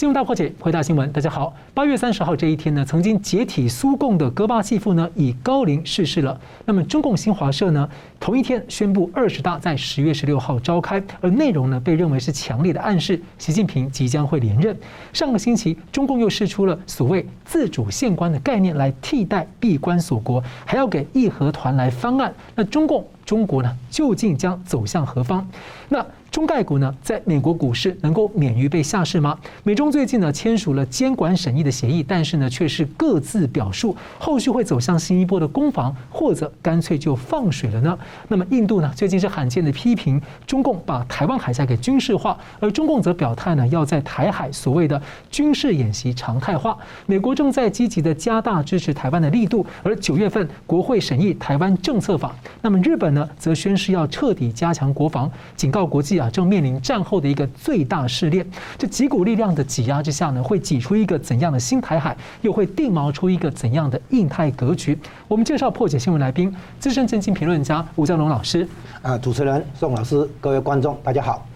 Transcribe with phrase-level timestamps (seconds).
[0.00, 1.12] 新闻大破解，回答新闻。
[1.12, 6.40] 大家好，八月三十号这一天呢，曾经解体苏共的戈巴契夫呢，以高龄逝世了。
[6.64, 7.86] 那么中共新华社呢，
[8.18, 14.74] 同一天宣布二十大在十月十六号召开，而内容呢，被认为是强烈的暗示，习近平即将会连任。
[15.12, 22.32] 上个星期，中共又释出了所谓自主宪官的概念来替代闭关锁国，还要给义和团来翻案。
[22.54, 25.46] 那中共中国呢，究竟将走向何方？
[25.90, 26.02] 那？
[26.30, 29.36] 中概股呢，在美国股市能够免于被下市吗？
[29.64, 37.98] 美中最近呢签署了监管审议的协议，但是呢却是各自表述，后续会走向新一波的攻防，或者干脆就放水了呢？
[38.28, 45.02] 那么印度呢，最近是罕见的批评中共把台湾海峡给军事化，而中共则表态呢，要在台海所谓的
[45.32, 46.78] 军事演习常态化。
[47.06, 56.19] 美国正在积极的加大支持台湾的力度，而九月份国会审议台湾政策法，那么日本呢，则宣誓要彻底加强国防，警告国际。
[56.20, 58.46] 啊，正面临战后的一个最大试炼。
[58.76, 62.16] 这几股力量的挤压之下呢，会挤出一个怎样的新台海？
[62.42, 64.98] 又会定锚出一个怎样的印太格局？
[65.26, 68.68] 我们介绍破解新闻来宾，资深政经评论家吴江龙老师。
[69.02, 71.46] 啊，主持人宋老师，各位观众，大家好。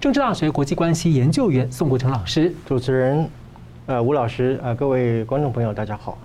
[0.00, 2.54] 政治大学国际关系研究员宋国成老师。
[2.66, 3.28] 主持人，
[3.86, 6.18] 呃，吴老师，呃，各位观众朋友，大家好。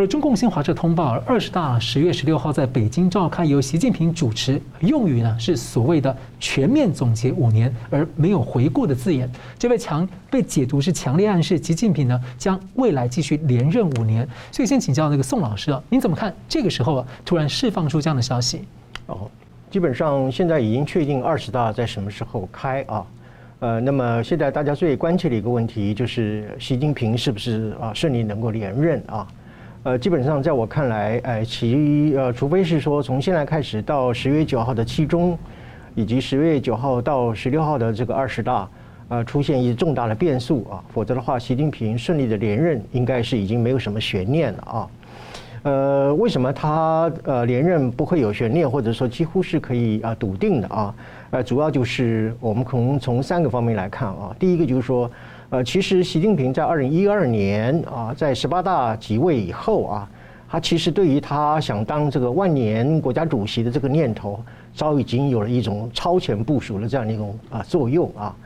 [0.00, 9.30] 好了，中共新华社通报，二十大十月十六号在北京召开，由习近平主持，用语呢是所谓的全面总结五年，而没有回顾的字眼。
[9.58, 14.26] 这被强被解读是强烈暗示习近平呢将未来继续连任五年。
[14.50, 18.62] 所以先请教那个宋老师啊，您怎么看这个时候啊突然释放出这样的消息？
[19.04, 19.30] 哦，
[19.70, 23.06] 基本上现在已经确定二十大在什么时候开啊？
[23.58, 29.28] 呃，那么现在大家最关切的一个问题就是习近平是不是啊顺利能够连任啊？
[29.82, 35.38] 呃，基本上在我看来，呃，其呃，除非是说从现在开始到十月九号的期中，
[35.94, 38.68] 以及十月九号到十六号的这个二十大，
[39.08, 44.88] 呃，出现一重大的变数啊，否则的话，习近平顺利的连任应该是已经没有什么悬念了啊。
[45.62, 50.94] 呃，为什么他呃连任不会有悬念，或者说几乎是可以啊笃定的啊？
[51.30, 55.10] 呃，主要就是我们可能从三个方面来看啊，第一个就是说。
[55.50, 60.08] 呃，其实习近平在二零一二年啊，在十八大即位以后啊，
[60.48, 64.40] 他其实对于他想当这个万年国家主席的这个念头，
[64.72, 68.36] 早已经有了一种超前部署的这样的一种啊作用啊。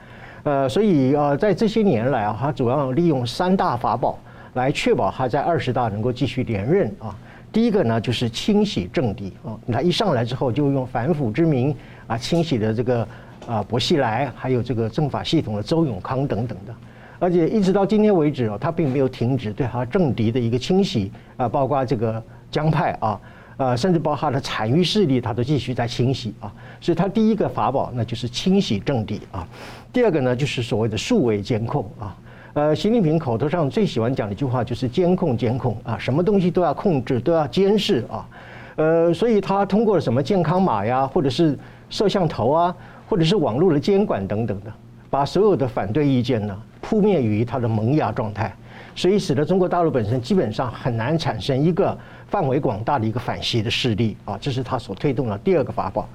[0.44, 4.18] 呃，所以呃，在这些年来啊，他主要利用三大法宝
[4.54, 7.14] 来确保他在二十大能够继续连任啊。
[7.52, 11.76] 第一个呢，就是清洗政敌啊，他一上来之后就用反腐之名
[12.06, 13.06] 啊，清洗的这个
[13.46, 16.74] 啊薄熙来，还有这个政法系统的周永康等等的。
[17.18, 23.20] 而且一直到今天为止哦，他并没有停止对他政敌的一个清洗啊，包括这个江派啊，
[23.56, 26.52] 呃，甚至包括他的残余势力，他都继续在清洗啊。
[26.80, 29.46] 所以，他第一个法宝那就是清洗政敌啊。
[29.92, 32.16] 第二个呢，就是所谓的数位监控啊。
[32.54, 38.28] 呃，习近平口头上最喜欢讲的一句话就是监控监控啊，什么东西都要控制，都要监视啊。
[38.76, 41.58] 呃，所以他通过什么健康码呀，或者是
[41.90, 42.76] 摄像头啊，
[43.08, 44.72] 或者是网络的监管等等的，
[45.10, 48.54] 把所有的反对意见呢，扑灭于它的萌芽状态，
[48.94, 56.08] 所以使得中国大陆本身基本上很难产生一个范围广大的一个反习的势力啊，这是他所推动的第二个法宝。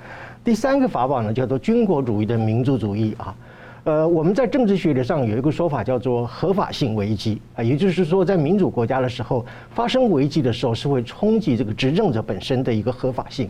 [0.43, 3.35] 第三个法宝呢，叫做军国主义的民族主义啊。
[3.85, 13.49] 呃，我们在政治学理上有一个说法叫做合法性危机啊，也就是说，在民主国家的时候发生危机的时候，是会冲击这个执政者本身的一个合法性。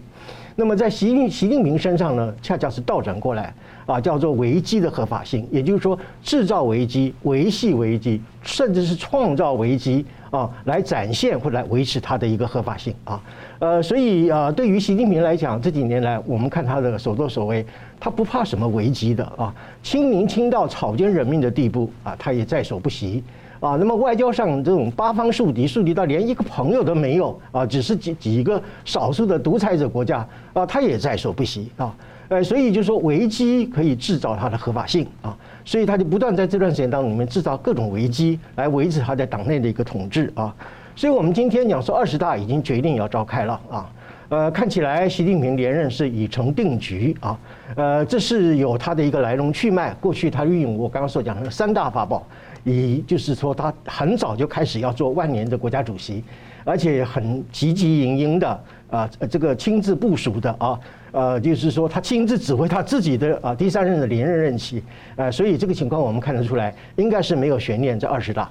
[0.60, 3.54] 那么在习近习近平身上呢，恰恰是倒转过来
[3.86, 13.24] 啊，叫做危机的合法性，也就是说制造危机、维系危机，甚至是创造危机啊，来展现或来维持它的一个合法性啊。
[13.60, 17.66] 呃，所以啊，对于习近平来讲，这几年来我们看他的所作所为，
[17.98, 23.24] 他不怕什么危机的啊，亲民亲到草菅人命的地步啊，他也在所不惜。
[23.60, 31.94] 啊，那么外交上这种八方树敌，树敌到连一个朋友都没有啊，只是几几个少数的独裁者国家啊，他也在所不惜啊。
[32.30, 40.56] 呃，所以就说危机可以制造它的合法性啊，所以他就不断在这段时间当中里面制造各种危机来维持他在党内的一个统治啊。
[40.96, 43.92] 所以我们今天讲说二十大已经决定要召开了啊，
[44.30, 47.40] 呃，看起来习近平连任是已成定局啊，
[47.76, 49.92] 呃，这是有他的一个来龙去脉。
[49.96, 52.26] 过去他运用我刚刚所讲的三大法宝。
[52.64, 56.24] 以就是说，他很早就开始要做万年的国家主席，
[56.64, 60.80] 而且很积极营营的啊，这个亲自部署的啊，
[61.12, 64.84] 呃，就是说他亲自指挥他自己的啊第三任的连任任期，
[65.16, 68.50] 呃，所以这个情况我们看得出来，应该是没有悬念这二十大。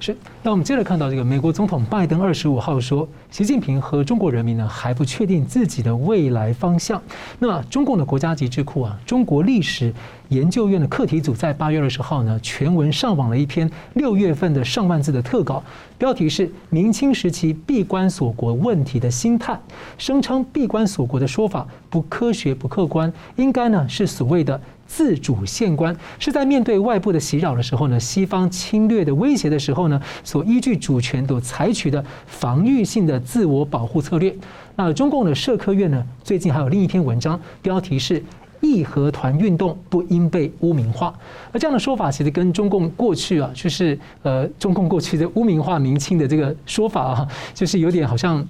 [0.00, 7.02] 是，那我们接着看到这个美国总统拜登二十五号说，习近平和中国人民呢还不确定自己的未来方向。
[7.40, 9.92] 那中共的国家级智库啊，中国历史
[10.28, 15.62] 研究院的课题组在八月二十号呢全文上网了一篇六月份的上万字的特稿，
[15.98, 19.58] 标题是“明清时期闭关锁国问题的心态”，
[19.98, 24.60] 声称闭关锁国的说法不科学不客观，应该呢是所谓的。
[24.88, 34.34] 自主宪观是在面对外部的袭扰的时候呢，西方侵略的威胁的时候呢，所依据主权所采取的防御性的自我保护策略。
[34.74, 38.20] 那中共的社科院呢，最近还有另一篇文章，标题是
[38.60, 41.14] “义和团运动不应被污名化”。
[41.52, 48.44] 而这样的说法，其实跟中共过去啊，就是呃，中共过去的污名化明清的这个说法啊，就是有点好像。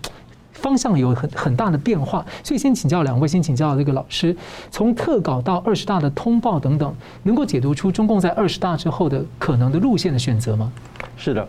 [0.60, 4.36] 方向有很很大的变化，所以先请教两位，先请教这个老师，
[4.70, 10.72] 从特稿到二十大的通报等等，能够解读出中共在二十大之后的可能的路线的选择吗？
[11.16, 11.48] 是的，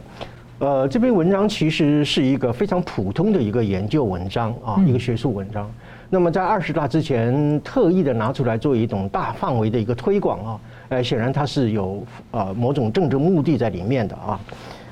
[0.60, 5.70] 呃，这篇文章其实是一个非常普通的一个研究文章啊，一个学术文章。
[6.10, 10.60] 那么在二十大之前，特意的拿出来做一种大范围的一个推广啊，
[10.90, 14.40] 呃，显然它是有呃某种政治目的在里面的啊。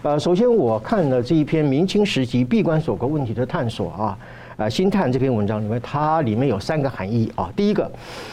[0.07, 4.17] 呃，首先我看了这一篇明清时期闭关锁国问题的探索啊，
[4.55, 7.51] 呃，新探这篇文章里面，它里面有三个含义啊。
[7.57, 7.91] 第一个，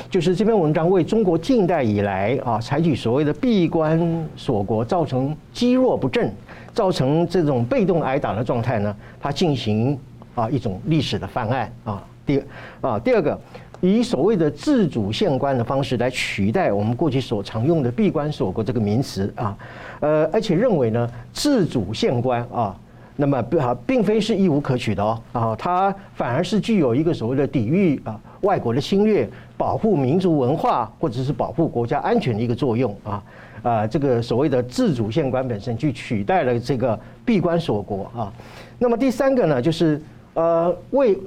[0.09, 6.33] 就是这篇文章为中国近代以来啊采取所谓的闭关锁国造成积弱不振，
[6.73, 9.99] 造成这种被动挨打的状态呢，它进行
[10.37, 12.01] 啊一种历史的翻案啊。
[12.25, 12.41] 第
[12.83, 13.37] 啊第二个。
[13.87, 19.55] 以所谓的自主宪官的方式来取代我们过去所常用的闭关锁国这个名词啊，
[20.01, 22.75] 呃，而且认为呢，自主宪官啊，
[23.17, 29.29] 那么啊，并非是一无可取的哦啊，它反而是具有一个所谓的抵御啊外国的侵略、
[29.59, 33.23] 保护民族文化或者是保护国家安全的一个作用啊
[33.63, 38.33] 啊，这个所谓的自主宪官本身去取代了这个闭关锁国啊。
[38.79, 40.01] 那么第三个呢，就是
[40.33, 41.19] 呃，为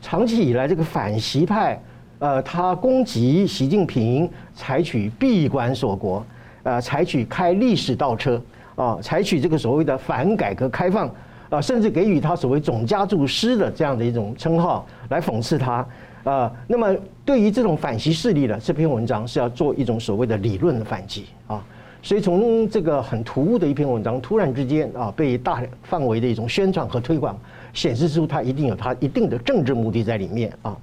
[0.00, 1.78] 长期以来这个反习派。
[2.20, 6.24] 呃，他攻击习近平，采取闭关锁国，
[6.64, 8.42] 呃，采取开历史倒车，
[8.74, 11.08] 啊，采取这个所谓的反改革开放，
[11.48, 15.86] 啊，甚至给予他所谓总家助师的这样的一种称号来讽刺他，
[16.24, 16.92] 啊，那么
[17.24, 21.64] 对于这种反习势力的这篇文章是要做一种所谓的理论的反击啊，
[22.02, 27.38] 所以从这个很突兀的一篇文章，突然之间啊，被大范围的一种宣传和推广，
[27.72, 30.76] 显示出它一定有它一定的政治目的在里面啊。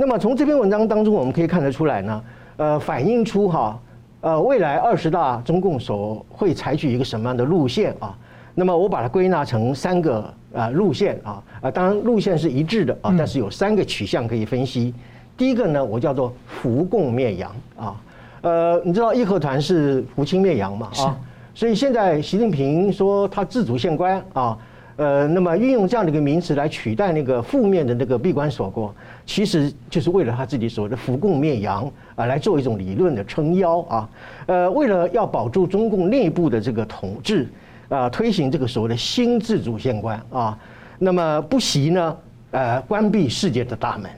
[0.00, 2.24] 那么从这篇文章当中，我们可以看得出来呢，
[2.56, 3.76] 呃，反映出哈，
[4.20, 8.16] 呃，未来二十大中共所会采取一个什么样的路线啊？
[8.54, 14.94] 那么我把它归纳成三个呃路线啊，啊，当然路线是一致的啊，但是有三个取向可以分析。
[15.36, 18.00] 第一个呢，我叫做扶共灭洋啊，
[18.42, 21.18] 呃，你知道义和团是扶清灭洋嘛啊？
[21.56, 24.56] 所以现在习近平说他自主宪观啊。
[24.98, 28.92] 呃，那么运用这样的一个名词来取代那个负面的那个闭关锁国，
[29.24, 34.10] 其实就是为了他自己所谓的扶共灭洋啊，来做一种理论的撑腰啊。
[34.46, 37.46] 呃，为了要保住中共内部的这个统治
[37.88, 40.58] 啊，推行这个所谓的新自主宪观啊，
[40.98, 42.16] 那么不惜呢，
[42.50, 44.10] 呃，关闭世界的大门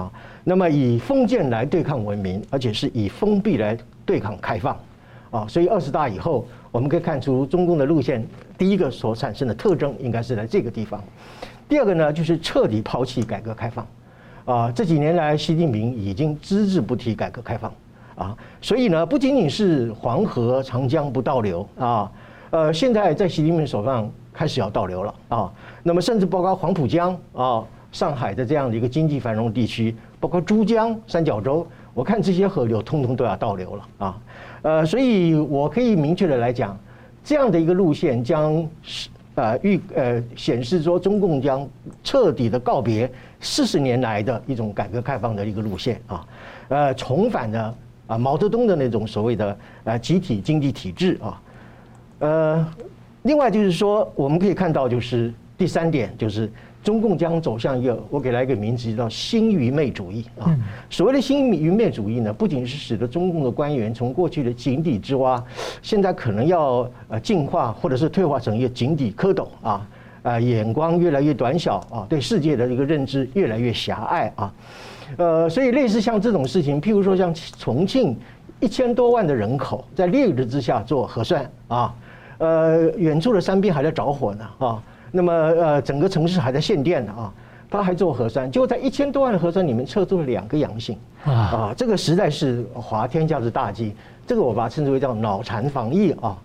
[0.00, 0.08] 啊，
[0.44, 3.76] 那么以封建来对抗文明，而且是以封闭来
[4.06, 4.78] 对抗开放
[5.32, 5.44] 啊。
[5.48, 6.46] 所以二十大以后。
[6.70, 8.26] 我们可以看出中共的路线，
[8.56, 11.02] 第一个所产生的特征应该是在这个地方。
[11.68, 13.86] 第二个呢，就是彻底抛弃改革开放。
[14.44, 17.72] 啊，这几年来，习近平已经只字不提改革开放。
[18.16, 22.10] 啊，所以呢，不仅仅是黄河、长江不倒流啊，
[22.50, 25.52] 呃，现在在习近平手上开始要倒流了啊。
[25.82, 34.18] 那么，甚至包括黄浦江啊、上海的这样的一个经济繁荣地区，包括珠江三角洲，我看这些河流通通都要倒流了啊。
[34.62, 36.78] 呃，所以我可以明确的来讲，
[37.22, 41.68] 这样的一个路线将是呃预呃显示说中共将
[42.02, 43.10] 彻底的告别
[43.40, 46.26] 四十年来的一种改革开放的一个路线啊，
[46.68, 47.74] 呃，重返的
[48.06, 51.42] 啊毛泽东的那种所谓的呃集体经济体制啊，
[52.18, 52.68] 呃，
[53.22, 56.50] 另外就是说我们可以看到就是第三点就是。
[56.82, 60.56] 中共将走向一个，我给它一个名字叫“新愚昧主义”啊。
[60.88, 65.42] 所谓的“新愚昧主义”呢，不仅是使得中共的官员从过去的井底之蛙，
[65.82, 69.86] 现在可能要呃进化或者是退化成一个井底蝌蚪啊，
[70.22, 74.54] 呃，眼光越来越短小啊，对世界的一个认知越来越狭隘啊。
[75.16, 78.16] 呃，所以类似像这种事情，譬如说像重庆
[78.60, 81.94] 一千多万的人口在烈日之下做核算啊，
[82.38, 84.82] 呃，远处的山边还在着火呢啊。
[85.10, 87.32] 那么呃，整个城市还在限电的啊，
[87.70, 93.94] 他还做核酸，结果在一千多万的核酸里面测出了两个阳性啊，这个实在是滑天下之大稽，
[94.26, 96.36] 这个我把它称之为叫脑残防疫啊。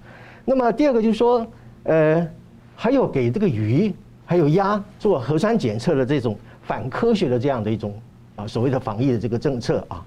[0.45, 1.45] 那么第二个就是说，
[1.83, 2.27] 呃，
[2.75, 3.93] 还有给这个鱼
[4.25, 7.93] 还有鸭做核酸检测的这种反科学的这样的一种
[8.35, 10.03] 啊所谓的防疫的这个政策啊。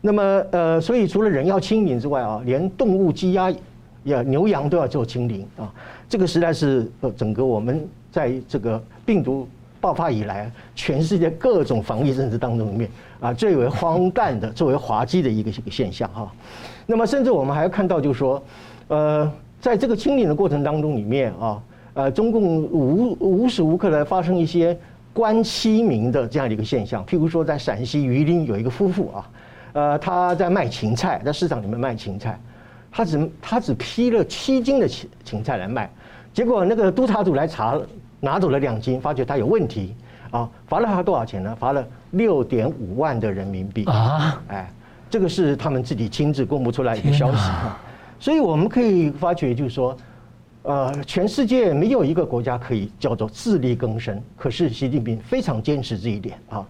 [0.00, 3.50] 那么呃，所以除了人要清零之外啊，连动物鸡鸭
[4.04, 5.72] 呀牛羊都要做清零啊。
[6.08, 9.48] 这个实在是呃整个我们在这个病毒
[9.80, 12.90] 爆发以来，全世界各种防疫政策当中里面
[13.20, 16.30] 啊最为荒诞的、最为滑稽的一个一个现象哈。
[16.86, 18.42] 那么甚至我们还要看到，就是说，
[18.88, 21.62] 呃，在这个清零的过程当中里面啊，
[21.94, 24.76] 呃，中共无无时无刻的发生一些
[25.12, 27.04] 官欺民的这样的一个现象。
[27.06, 29.30] 譬如说，在陕西榆林有一个夫妇啊。
[29.72, 32.36] 呃，他在卖芹菜，在市场里面卖芹菜，
[32.90, 35.88] 他只他只批了七斤的芹芹菜来卖，
[36.34, 37.80] 结果那个督察组来查，
[38.20, 39.94] 拿走了两斤，发觉他有问题，
[40.30, 41.56] 啊，罚了他多少钱呢？
[41.58, 44.42] 罚了六点五万的人民币啊！
[44.48, 44.72] 哎，
[45.08, 47.80] 这个是他们自己亲自公布出来一个消息啊，
[48.20, 49.96] 所以我们可以发觉，就是说，
[50.62, 56.66] 呃，全世界没有一个国家可以叫做自力更生，可是习近平非常坚持这一点啊，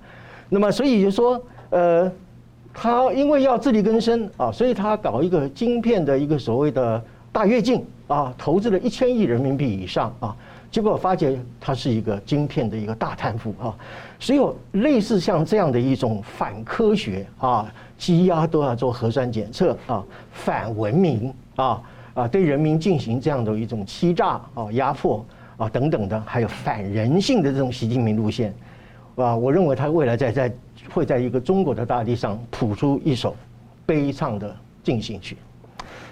[0.49, 2.11] 那么所以就说，呃。
[2.73, 7.02] 他因为要自力更生啊，所以他搞一个晶片的一个所谓的
[7.33, 10.37] 大跃进啊，投资了一千亿人民币以上啊，
[10.71, 13.75] 结果发觉他是一个晶片的一个大贪腐啊，
[14.19, 21.83] 所以有类似像这样的一种反科学啊，鸡鸭都要做核酸检测啊，反文明啊
[22.15, 25.25] 啊，对人民进行这样的一种欺诈啊、压迫
[25.57, 28.55] 啊等等的，还有反人性的这种习近平路线
[29.17, 30.53] 啊，我认为他未来在在。
[30.95, 33.37] 会在一个中国的大地上谱出一首
[33.85, 35.37] 悲怆的进行曲。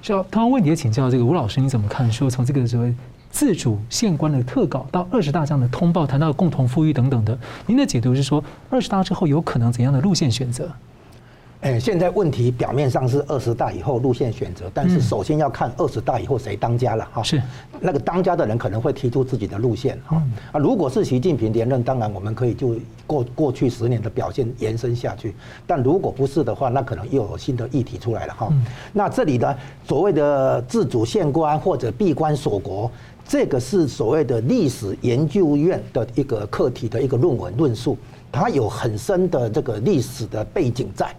[0.02, 2.12] 是啊，刚刚问题也请教这个吴老师，你怎么看？
[2.12, 2.94] 说从这个所谓
[3.30, 10.70] 自主县官的特稿到二十大这样的通报，谈到共同富裕等等的，您的解读是说二十大之后有可能怎样的路线选择？
[11.60, 17.20] 哎，现在问题表面上是二十大以后路线选择，但是首先要看二十大以后谁当家了哈。
[17.20, 17.42] 是
[17.80, 20.22] 那个当家的人可能会提出自己的路线哈。
[20.52, 22.76] 啊，如果是习近平连任，当然我们可以就
[23.08, 25.34] 过过去十年的表现延伸下去。
[25.66, 28.52] 但如果不是的话，那可能又有新的议题出来了哈。
[28.92, 32.88] 那这里的，所谓的自主县官或者闭关锁国，
[33.28, 37.96] 这个是所谓的历史研究院的一个课题的一个论文论述，
[38.32, 41.14] 它有很深的这个历史的背景在。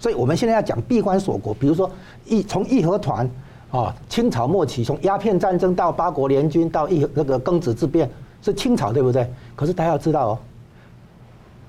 [0.00, 1.88] 所以我们现在要讲闭关锁国，比如说
[2.26, 3.30] 义从义和团
[3.70, 8.10] 啊，清朝末期从鸦片战争到八国联军到义那个庚子之变
[8.42, 9.24] 是清朝对不对？
[9.54, 10.38] 可是大家要知道哦，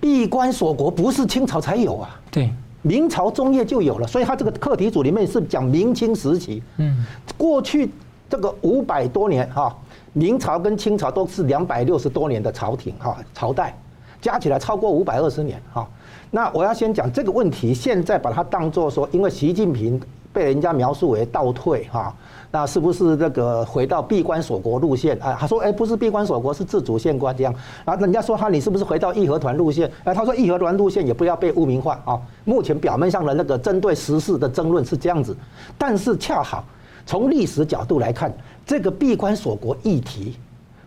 [0.01, 4.07] 闭关锁国不是清朝才有啊，对，明朝中叶就有了。
[4.07, 7.05] 所以他这个课题组里面是讲明清时期，嗯，
[7.37, 7.87] 过去
[8.29, 9.75] 这个五百多年哈，
[10.13, 13.77] 明朝跟清朝都是两百六十多年的朝廷哈朝代，
[14.21, 15.87] 加起来超过五百二十年哈。
[16.31, 20.01] 那我要先讲这个问题，现在把它当作说，因为习近平
[20.31, 22.11] 被人家描述为倒退哈，
[22.49, 25.37] 那是不是这个回到闭关锁国路线啊？
[25.39, 27.53] 他说，哎，不是闭关锁国，是自主宪官这样。
[27.85, 29.87] 然后人家说他，你是不是回到义和团路线？
[30.05, 32.19] 哎，他说义和团路线也不要被污名化啊。
[32.45, 35.37] 目前表面上的那个针对时事的争论是这样子，
[35.77, 36.65] 但是恰好
[37.05, 38.33] 从历史角度来看，
[38.65, 40.35] 这个闭关锁国议题。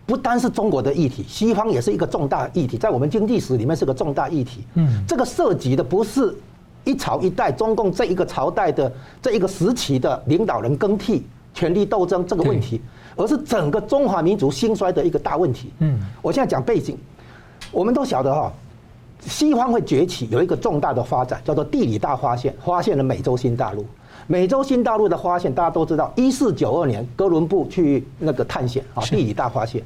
[0.06, 4.64] 不单是中国的议题，西方也是一个重大议题，在我们经济史里面是个重大议题。
[4.74, 6.32] 嗯，这个涉及的不是
[6.84, 12.80] 一朝一代中共这一个朝代的这一个时期的领导人更替、权力斗争这个问题，
[13.16, 15.72] 而是整个中华民族兴衰的一个大问题。
[15.80, 16.96] 嗯，我现在讲背景，
[17.72, 18.52] 我们都晓得哈，
[19.22, 23.84] 西方会崛起有一个重大的发展，叫做地理大发现，发现了美洲新大陆。
[24.26, 29.82] 美洲新大陆的发现，大家都知道，一四九二年哥伦布去那个探险啊，地理大发现。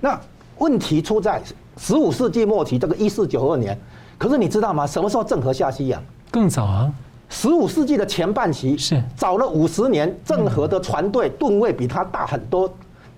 [0.00, 0.18] 那
[0.58, 1.40] 问题出在
[1.76, 3.78] 十五世纪末期，这个一四九二年。
[4.18, 4.86] 可是你知道吗？
[4.86, 6.02] 什么时候郑和下西洋？
[6.30, 6.92] 更早啊，
[7.30, 10.14] 十五世纪的前半期是早了五十年。
[10.24, 12.70] 郑和的船队吨位比他大很多，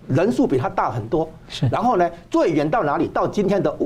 [0.06, 1.28] 人数比他大很多。
[1.48, 3.08] 是，然后呢，最远到哪里？
[3.08, 3.76] 到今天的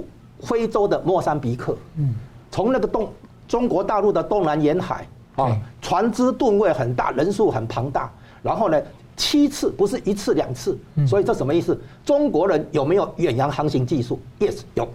[0.40, 1.74] 非洲的莫桑比克。
[1.96, 2.14] 嗯，
[2.50, 3.10] 从那个东
[3.48, 5.06] 中国大陆的东南沿海
[5.36, 8.10] 啊，船只吨位很大，人数很庞大。
[8.42, 8.82] 然后呢？
[9.18, 10.78] 七次不是一次两次，
[11.08, 11.80] 所以这什么意思？
[12.04, 14.86] 中国人有没有远洋航行技术？Yes，有。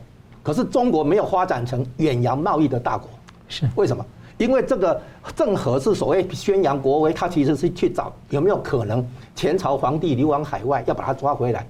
[0.43, 3.09] 可是中国没有发展成远洋贸易的大国，
[3.47, 4.05] 是为什么？
[4.37, 5.01] 因为这个
[5.35, 9.03] 郑和是所谓宣扬国威，他其实是去找有没有可能
[9.35, 11.67] 前朝皇帝流亡海外，要把他抓回来。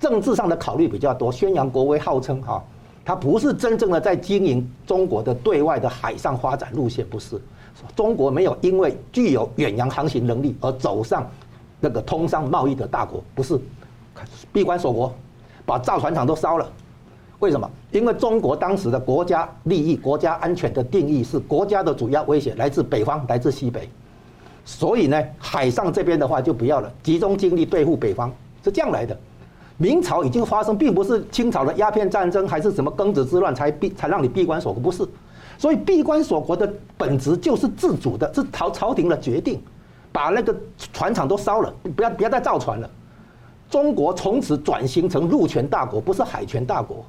[0.00, 2.64] 政治上的考虑比较多，宣扬国威，号称哈，
[3.04, 7.38] 他不是真正的在经营中国的对外的海上发展路线，不是。
[7.94, 11.26] 中国没有因为具有远洋航行能力而走上。
[11.80, 13.60] 那个通商贸易的大国不是
[14.50, 15.12] 闭关锁国，
[15.66, 16.66] 把造船厂都烧了。
[17.40, 17.70] 为什么？
[17.90, 23.86] 因为中国当时的国家利益、国家安全的定义是国家的主要威胁来自北方，来自西北。
[24.64, 28.32] 所以呢，海上这边的话就不要了，集中精力对付北方，
[28.64, 29.14] 是这样来的。
[29.76, 35.06] 明朝已经发生，并不是清朝的鸦片战争还是什么庚子之乱才闭才让你闭关锁国，不是。
[35.64, 39.58] 所以闭关锁国的本质就是自主的，是朝朝廷的决定，
[40.12, 40.54] 把那个
[40.92, 42.90] 船厂都烧了，不要不要再造船了。
[43.70, 47.02] 中国从此转型成陆权大国，不是海权大国。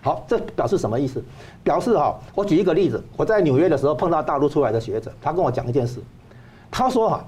[0.00, 1.22] 好，这表示什么意思？
[1.62, 6.00] 表示哈，我举一个例子，我在纽约的时候碰到大陆出来的学者，他跟我讲一件事，
[6.70, 7.22] 他说哈，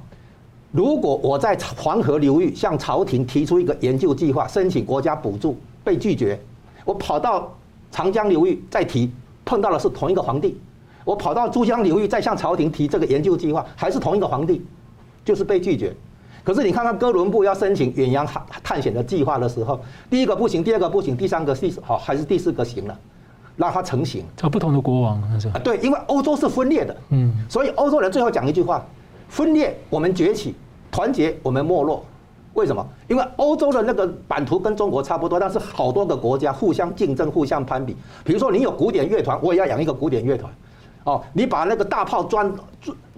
[0.72, 6.40] 如果我在黄河流域向朝廷提出一个研究计划，申请国家补助被拒绝，
[6.87, 7.54] 我跑到
[7.90, 9.12] 长江流域再提，
[9.44, 10.54] 碰到的是同一个皇帝；
[11.11, 14.64] 我跑到珠江流域再向朝廷提这个研究计划，还是同一个皇帝，
[15.25, 15.93] 就是被拒绝。
[16.45, 22.97] 可是你看看哥伦布要申请远洋探探险的计划的时候，第一个不行，第二个不行，第三个第好还是第四个行了，
[23.57, 24.25] 让它成型。
[24.37, 25.59] 找不同的国王是啊？
[25.64, 28.87] 对，因为欧洲是分裂的，嗯，所以欧洲人最后讲一句话：
[29.29, 30.55] 分裂我们崛起，
[30.93, 32.05] 团结我们没落。
[32.55, 32.87] 为什么？
[33.09, 37.97] 因为欧洲的那个版图跟中国差不多，但是好多个国家互相竞争、互相攀比。
[38.23, 40.52] 比如说你有古典乐团，我也要养一个古典乐团。
[41.04, 42.52] 哦，你把那个大炮装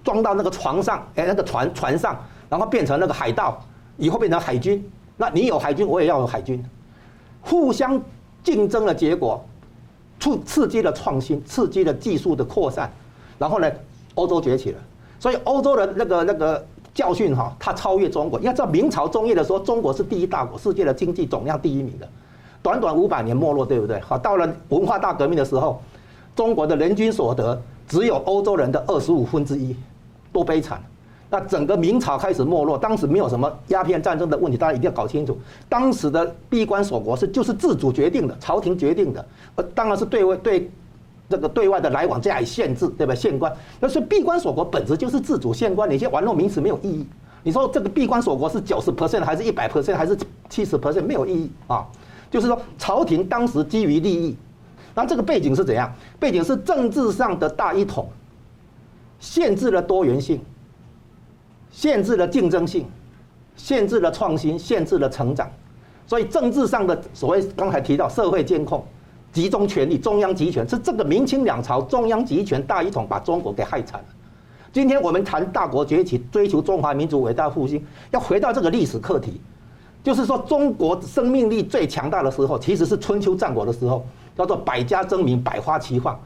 [0.03, 2.17] 装到那个床上，哎，那个船船上。
[2.49, 3.59] 然后变成那个海盗，
[3.97, 4.87] 以后变成海军。
[5.17, 6.63] 那你有海军，我也要有海军，
[7.41, 7.99] 互相
[8.43, 9.43] 竞争的结果，
[10.19, 12.91] 促刺激了创新，刺激了技术的扩散。
[13.39, 13.71] 然后呢，
[14.13, 14.77] 欧洲崛起了。
[15.19, 16.63] 所以欧洲的那个那个
[16.93, 18.39] 教训哈，它超越中国。
[18.41, 22.07] 要知道明朝中叶的时候，中国是第一大国，世界的经济总量第一名的。
[22.61, 23.99] 短短五百年没落，对不对？
[24.01, 25.81] 好，到了文化大革命的时候，
[26.35, 29.75] 中国的人均所得只有欧洲人的二十五分之一，
[30.31, 30.81] 多悲惨！
[31.29, 35.35] 那整个明朝开始没落，当时没有什么鸦片战争的问题，大家一定要搞清楚。
[35.67, 39.25] 当时的闭关锁国是就是自主决定的，朝廷决定的，
[39.55, 40.69] 呃，当然是对外对
[41.27, 43.15] 这个对外的来往加以限制，对吧？
[43.15, 47.07] 限关，那是闭关锁国本质就是自主限关，你些玩弄名词没有意义。
[47.41, 50.15] 你说这个闭关锁国是九十 percent 还是一百 percent 还是
[50.49, 51.85] 七十 percent 没有意义啊？
[52.29, 54.37] 就是说朝廷当时基于利益，
[54.95, 55.93] 那这个背景是怎样？
[56.19, 58.07] 背景是政治上的大一统，
[59.19, 60.41] 限制了多元性。
[61.75, 62.85] 限制了竞争性，
[63.55, 65.51] 限制了创新，限制了成长，
[66.05, 68.85] 所以政治上的所谓刚才提到社会监控、
[69.31, 74.05] 集中权力、中央集权，是这个明清两朝中央集权大一统把中国给害惨了。
[74.71, 79.41] 今天我们谈大国崛起，追求中华民族伟大复兴，要回到这个历史课题，
[80.03, 86.19] 就是说中国生命力最强大的时候，其实是春秋战国的时候，叫做百家争鸣，百花齐放，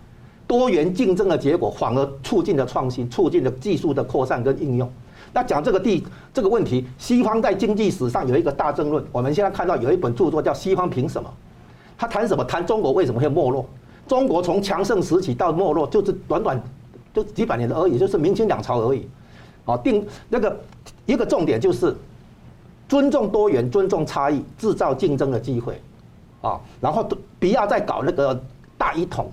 [0.48, 4.91] 多元竞争的结果，反而促进了创新，促进了技术的扩散跟应用。
[5.34, 9.04] 那讲这个地这个问题，西方在经济史上有一个大争论。
[9.12, 11.30] 我们现在看到有一本著作叫《西方凭什么》，
[11.98, 12.43] 他谈什么？
[12.46, 13.65] 谈中国为什么会没落？
[14.08, 16.62] 中国从强盛时期到没落，就是短短
[17.13, 19.06] 就几百年而已，就是明清两朝而已。
[19.65, 20.58] 啊，定那个
[21.06, 21.93] 一个重点就是
[22.88, 25.80] 尊重多元，尊重差异，制造竞争的机会。
[26.48, 27.08] 啊，然后
[27.40, 28.40] 不要再搞那个
[28.78, 29.30] 大一统。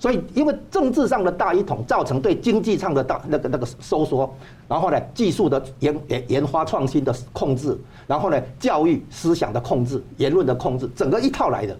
[0.00, 4.32] 所以，因为政治上的大一统造成对经济上的大那个那个收缩，
[4.68, 7.76] 然后呢，技术的研研研发创新的控制，
[8.06, 11.76] 然后呢，教育思想的控制，言论的控制，整个一套来的。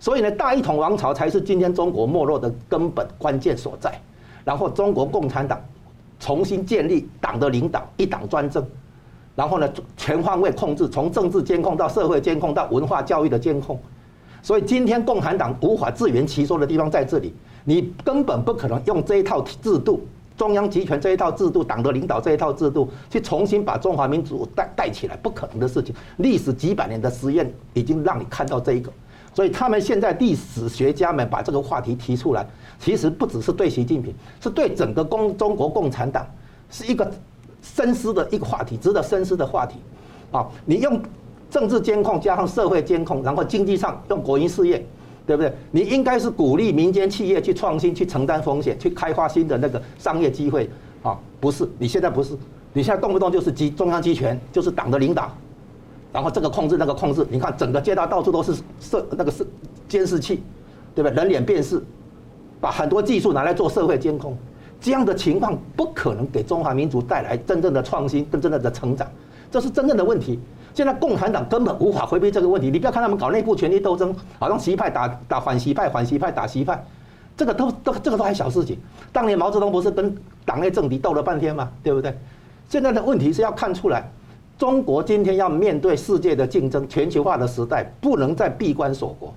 [0.00, 3.92] 所以呢，大一统王朝才是今天中国没落的根本关键所在。
[4.46, 5.60] 然后，中国共产党
[6.18, 8.66] 重新建立党的领导，一党专政，
[9.36, 13.78] 然后呢，全方位控制，从政治监控到社会监控到文化教育的监控。
[14.42, 17.34] 所以，今天共产党无法自圆其说的地方在这里。
[17.64, 20.00] 你根本不可能用这一套制度，
[20.38, 25.94] 中央集权这一套制度，党的领导这一套制度，去重新把中华民族带带起来，不可能的事情。
[26.16, 28.90] 历史几百年的实验已经让你看到这一个，
[29.34, 32.46] 所以他们现在历史学家们把这个话题提出来，
[32.78, 36.26] 其实不只是对习近平，是对整个共中国共产党，
[36.70, 37.10] 是一个
[37.60, 39.76] 深思的一个话题，值得深思的话题。
[40.30, 40.98] 啊，你用
[41.50, 44.84] 政治监控加上社会监控，然后经济上用国营事业。
[45.26, 45.52] 对不对？
[45.72, 50.66] 你应该是鼓励民间企业去创新、去承担风险、去开发新的那个商业机会
[51.02, 51.18] 啊！
[51.38, 52.32] 不是，你现在不是，
[52.72, 55.30] 你现在动不动就是集中央集权，就是党的领导，
[56.14, 57.26] 然后这个控制那个控制。
[57.28, 59.46] 你看整个街道到处都是摄那个是
[59.86, 60.42] 监视器，
[60.94, 61.14] 对不对？
[61.14, 61.78] 人脸辨识，
[62.58, 64.34] 把很多技术拿来做社会监控，
[64.80, 69.06] 这样的情况不可能给中华民族带来真正的创新跟真正的成长，
[69.50, 70.40] 这是真正的问题。
[70.78, 72.70] 现在共产党根本无法回避这个问题。
[72.70, 76.80] 你不要看他们搞内部权力斗争，好像习派打打反习派，反习派打习派，
[77.36, 78.78] 这个都都这个都还小事情。
[79.12, 81.68] 当年毛泽东不是跟党内政敌斗了半天吗？
[81.82, 82.16] 对不对？
[82.68, 84.08] 现在的问题是要看出来，
[84.56, 89.34] 中国今天要面对世界的竞争、全球化的时代，不能再闭关锁国。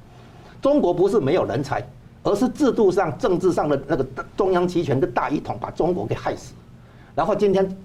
[0.62, 1.84] 中国不是没有人才，
[2.22, 4.06] 而是制度上、政治上的那个
[4.38, 6.54] 中央集权的大一统把中国给害死。
[7.16, 7.76] 然后今天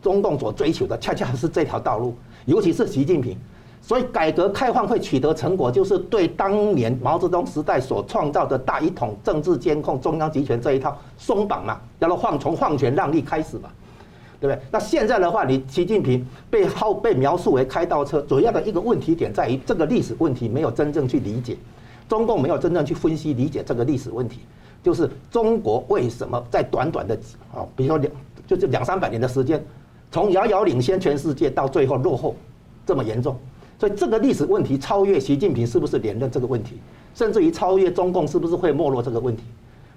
[0.00, 2.14] 中共所追求的，恰恰是这条道路。
[2.46, 3.36] 尤其是习近平，
[3.80, 13.68] 所以改革开放会取得成果，就是对当年毛泽东时代所创造的大一统、政治监控、中央集权这一套松绑嘛，然后放从放权让利开始嘛，
[14.40, 14.62] 对不对？
[14.70, 21.56] 那现在的话，你习近平被号被描述为开倒车，主要的一个问题点在于这个历史问题没有真正去理解，
[22.08, 24.40] 中共没有真正去分析理解这个历史问题，
[24.82, 27.14] 就是中国为什么在短短的
[27.54, 28.12] 啊，比如说两
[28.46, 29.64] 就是两三百年的时间，
[30.12, 32.36] 从遥遥领先全世界到最后落后
[32.86, 33.36] 这么严重。
[33.80, 36.78] 所以这个历史问题超越习近平是不是连任这个问题，
[37.16, 39.42] 甚至于超越中共是不是会没落这个问题，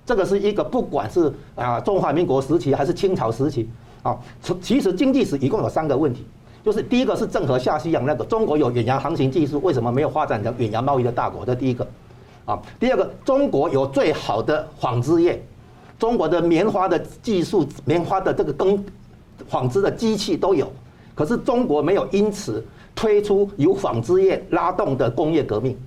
[0.04, 3.70] 这个是一个不管是啊中华民国时期还是清朝时期
[4.02, 4.18] 啊，
[4.60, 6.26] 其实经济史一共有三个问题，
[6.64, 11.46] 就是第一个是郑和下西洋那个中国有远洋航行技术，为什么没有发展成远洋贸易的大国？
[11.46, 11.88] 这第一个，
[12.46, 15.44] 啊，第二个中国有最好的纺织业，
[16.00, 18.84] 中国的棉花的技术、棉花的这个更
[19.48, 20.72] 纺织的机器都有，
[21.14, 22.64] 可是中国没有因此。
[22.98, 25.78] 推出由纺织业拉动的工业革命，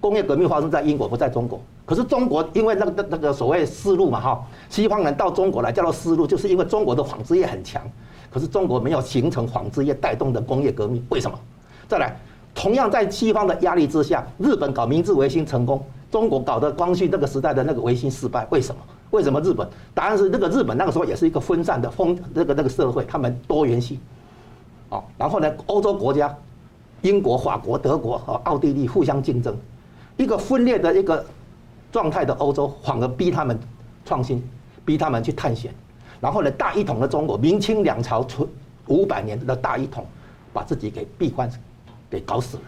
[0.00, 1.60] 工业革命发生在英国，不在中国。
[1.84, 7.82] 可是中国因为那个那个所谓丝路嘛哈，西方人到中国来叫做丝路，就是因为中国的纺织业很强。
[8.30, 11.38] 可是中国没有形成纺织业带动的工业革命，为什么？
[11.86, 12.16] 再来，
[12.54, 18.80] 同样在西方的压力之下，日本搞明治维新成功，中国搞的光绪那个时代的那个维新失败，为什么？
[19.10, 19.68] 为什么日本？
[19.94, 23.98] 答案是那个日本那个时候也是一个分散的封那个那个社会，他们多元性。
[24.90, 26.34] 哦，然后呢，欧洲国家，
[27.02, 29.56] 英国、法国、德国和奥地利互相竞争，
[30.16, 31.24] 一个分裂的一个
[31.92, 33.58] 状态的欧洲，反而逼他们
[34.04, 34.42] 创新，
[34.84, 35.72] 逼他们去探险。
[36.20, 38.48] 然后呢，大一统的中国，明清两朝存
[38.88, 40.04] 五百年的大一统，
[40.52, 41.50] 把自己给闭关，
[42.10, 42.62] 给搞死了。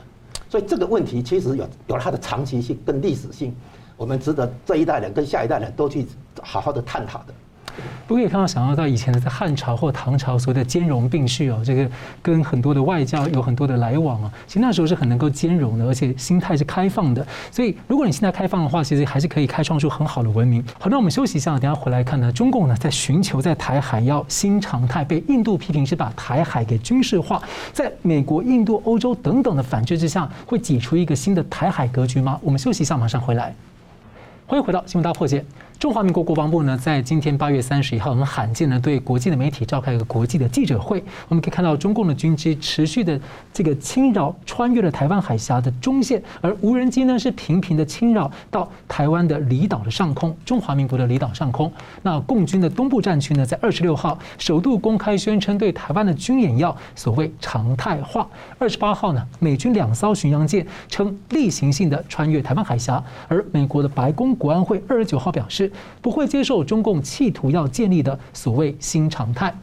[0.49, 3.55] 所以这个问题其实有有它的长期性跟历史性，
[4.03, 6.05] 我们值得这一代人跟下一代人都去
[6.43, 7.27] 好好的探讨的。
[8.07, 11.88] 不可以看到，想要到以前的在汉朝或唐朝所谓的兼容并蓄哦，这个
[12.21, 14.31] 跟很多的外交有很多的来往啊。
[14.47, 17.25] 其实那时候是很能够兼容的，而且心态是开放的。
[17.51, 20.62] 所以如果你心态开放的话，其实还是可以开创出很好的文明。
[20.81, 22.31] 好，那我们休息一下，等下回来看呢。
[22.33, 27.41] 中共呢在寻求在台海要新常态，被印度批评是把台海给军事化，
[27.73, 32.38] 在美国、印度、欧洲等等的反制之下，会挤出一个新的台海格局吗？
[32.43, 33.55] 我们休息一下，马上回来。
[34.53, 35.43] 欢迎回到新闻大破解。
[35.83, 41.03] 中华民国国防部呢，在今天八月三十一号，很罕见的对国际的媒体召开一个国际的记者会。
[41.29, 43.21] 我们可以看到，中共的军机持续的
[43.53, 51.73] 这个侵扰，穿越了台湾海峡的中线，而无人机呢是频频的侵扰到台湾的离岛的上空，中华民国的离岛上空。
[52.03, 58.25] 那共军的东部战区呢，在二十六号首度公开宣称，对台湾的军演要所谓常态化。
[58.57, 65.72] 二十八号呢，美军两艘巡洋舰称例行性的穿越台湾海峡，而美国的白宫国安会二十九号表示。
[66.01, 69.55] 不会接受中共企图要建立的所谓新常态。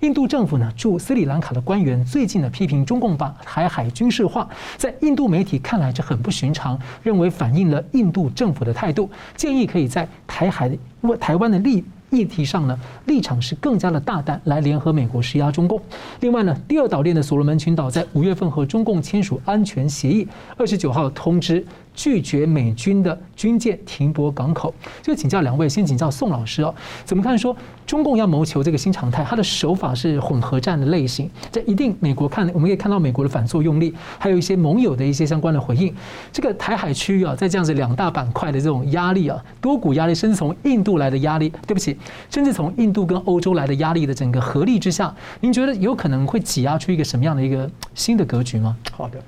[0.00, 4.46] 印度政府呢驻斯里兰卡的官员最近呢批评中共把台海军事化，
[4.76, 10.70] 在印度媒体看来这很不寻常，认为反映了印度政府的态度，建议可以在台海
[11.18, 15.80] 台湾的利议题上呢立场是更加的大胆，来联合美国施压中共。
[16.20, 21.64] 另外呢，第二岛链的所罗门群岛在五月份和中共签署安全协议，二十九号通知。
[21.94, 35.94] 拒绝美军的军舰停泊港口，就请教两位，先请教宋老师哦，怎么看说中共要谋求这个新常态，它的手法是混合战的类型，这一定美国看，我们可以看到美国的反作用力，还有一些盟友的一些相关的回应。
[36.32, 41.96] 这个台海区域啊，在这样子两大板块的这种压力啊，多股压力，甚至从印度来的压力，对不起，
[42.28, 48.76] 甚至从印度跟欧洲来的压力的整个合力之下，您觉得有可能会挤压出一个什么样的一个新的格局吗？
[48.90, 49.18] 好的。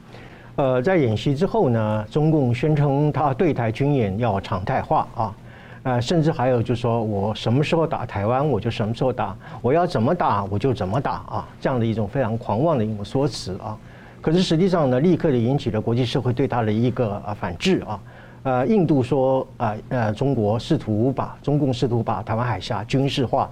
[0.57, 5.35] 呃，在演习之后呢，中共宣称他对台军演要常态化啊，
[5.83, 13.77] 呃，甚至还有就是说我什么时候打台湾，我就什么时候打，我要怎么打我就怎么打啊，这样的一种非常狂妄的一种说辞啊。
[14.23, 18.01] 可是实际上呢，立刻的引起了国际社会对他的一个啊反制啊。
[18.43, 23.51] 呃，印度说啊呃，中国试图把中共试图把台湾海峡军事化。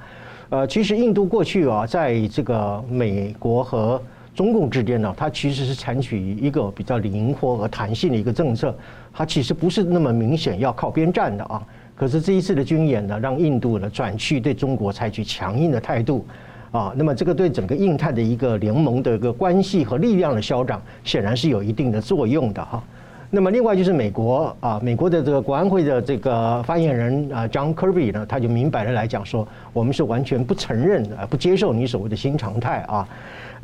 [0.49, 4.01] 呃，其实印度过去啊，在这个美国和
[4.35, 8.77] 中共之间呢，它其实是采取一个比较灵活和弹性的一个政策，
[9.13, 11.63] 它其实不是那么明显要靠边站的啊。
[11.95, 16.27] 可是这一次的军演呢，让印度呢转去对中国采取强硬的态度
[16.73, 16.93] 啊。
[16.97, 22.83] 那么这个对整个印太的一个联盟的一个关系和力量的消长，显然是有一定的作用的哈。
[23.31, 33.09] 那么另外就是美国啊，美国的这个国安会的这个发言人啊，John Kirby 呢，他就明摆的来讲说，我们是完全不承认啊，不接受你所谓的新常态啊。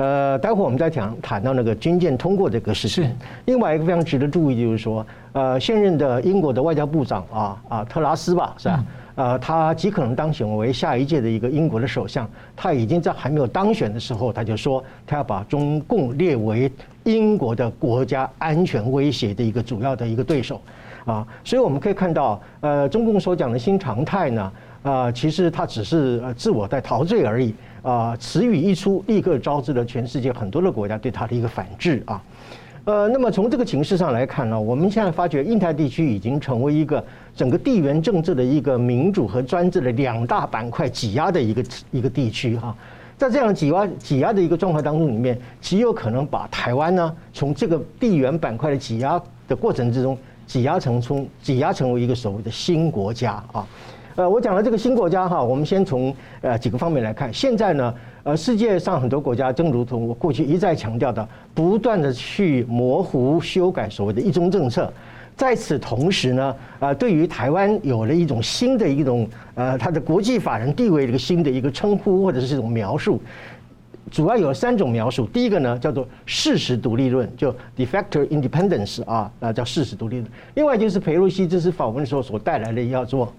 [0.00, 3.04] 呃，待会儿我们再讲谈到那个军舰通过这个事情。
[3.04, 3.10] 是。
[3.44, 8.84] 另外一个非常值得注意就是说，呃，现任的英国的外交部长啊啊特拉斯吧，是吧？
[9.16, 12.26] 呃，他极可能当选为下一届的一个英国的首相。
[12.56, 16.72] 他已经在还没有当选的时候，他就说他要把中共列为
[17.04, 20.62] 英国的国家安全威胁的一个主要的一个对手，
[21.04, 24.50] 啊，所以我们可以看到，呃，中共所讲的新常态呢，
[24.82, 32.22] 啊，其实他只是自我在陶醉而已，啊，词语一出，立刻招致了全世界很多的国家对他的一个反制啊。
[32.84, 37.04] 呃，那么从这个情势上来看呢，我们现在发觉印太地区已经成为一个
[37.36, 42.74] 整个地缘政治的一个民主和专制的两大板块挤压的一个一个地区哈，
[43.18, 50.16] 在这样挤压挤压的一个状况当中里面，极有可能把台湾呢从这个地缘板块的挤压的过程之中
[50.46, 53.66] 挤压成从挤压成为一个所谓的新国家啊。
[54.16, 57.94] 呃，我讲了这个新国家哈，我们先从呃几个方面来看，现在呢。
[58.22, 64.92] 呃，世界上很多国家正如同我过去一再强调的，不断的去模糊、修改所谓的一中政策。
[65.34, 73.18] 在此同时呢，呃，对于台湾有了一种新的一种呃，它的国际法人地位的一个新的一个称呼或者是这种描述，
[74.10, 75.24] 主要有三种描述。
[75.28, 80.30] 第一个呢叫做事实独立论，就 de facto independence 啊，啊叫事实独立论。
[80.56, 83.32] 另外就是裴洛西这次访问的时候所带来的叫做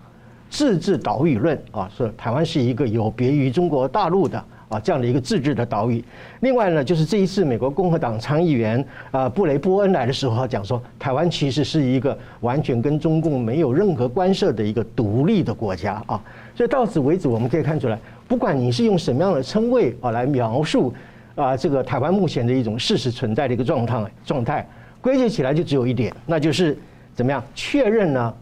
[0.52, 4.44] 自治岛屿论啊，说台湾是一个有别于中国大陆的。
[4.72, 6.02] 啊，这样的一个自治的岛屿。
[6.40, 16.24] 另外呢，就是这一次美国共和党参议员啊布雷波恩来的时候，讲说台湾其实是一个完全跟中共没有任何关涉的一个独立的国家啊。
[16.56, 20.94] 所以到此为止，我们可以看出来，不管你是用什么样的称谓啊来描述
[21.36, 24.66] 啊这个台湾目前的一种事实存在的一个状态状态，
[25.02, 26.78] 归结起来就只有一点，那就是
[27.14, 28.34] 怎么样确认呢？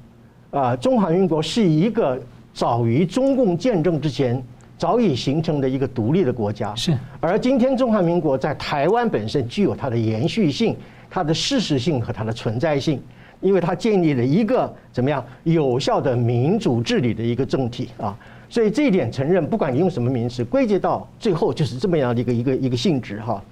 [0.52, 2.20] 啊，中华民国是一个
[2.54, 4.42] 早于中共建政之前。
[4.78, 6.98] 早已形成的一个独立的国家，是。
[7.20, 10.74] 而今天中华民国在台湾本身具有它的延续性、
[11.10, 12.98] 它的事实性和它的存在性，
[13.42, 18.18] 因为它建立了一个怎么样有效的民主治理的一个政体啊。
[18.48, 23.44] 所以这一点承认，不管你用什么名词，归结到最后就是这么样的一个一个一个性质哈。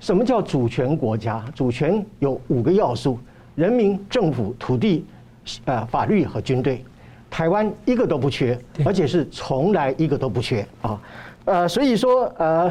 [0.00, 1.44] 什么叫主权国家？
[1.54, 3.16] 主权有五个要素：
[3.54, 5.04] 人民、政府、土地、
[5.64, 6.84] 呃法律和军队。
[7.30, 11.00] 台湾一个都不缺，而且是从来一个都不缺啊，
[11.46, 12.70] 呃，所以说呃，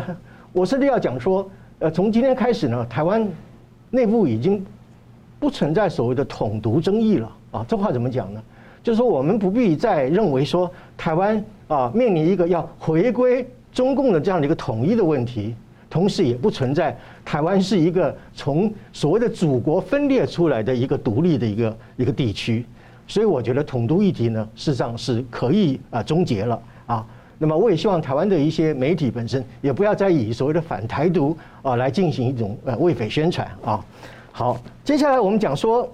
[0.53, 3.27] 我甚至要讲说，呃，从今天开始呢，台湾
[3.89, 4.63] 内部已经
[5.39, 7.65] 不存在所谓的统独争议了啊。
[7.67, 8.43] 这话怎么讲呢？
[8.83, 15.55] 就是说我们不必再认为说台湾啊面临一个要回归中共的这样的一个统一的问题，
[15.91, 22.65] 同时也不存在台湾是一个从所谓的祖国分裂出来的一个独立的一个一个地区。
[23.07, 27.05] 所以我觉得统独议题呢，事实上是可以啊终结了啊。
[27.37, 33.83] 那么我也希望台湾的一些媒体本身也不要再以所谓的反台独啊来进行一种呃为匪宣传啊。
[34.31, 35.87] 好，接下来我们讲说，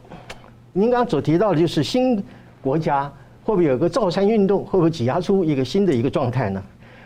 [0.73, 2.23] 您刚刚所提到的就是新
[2.61, 3.11] 国家
[3.43, 6.63] 会不会有个造山运动，会不会挤压出一个新的一个状态呢？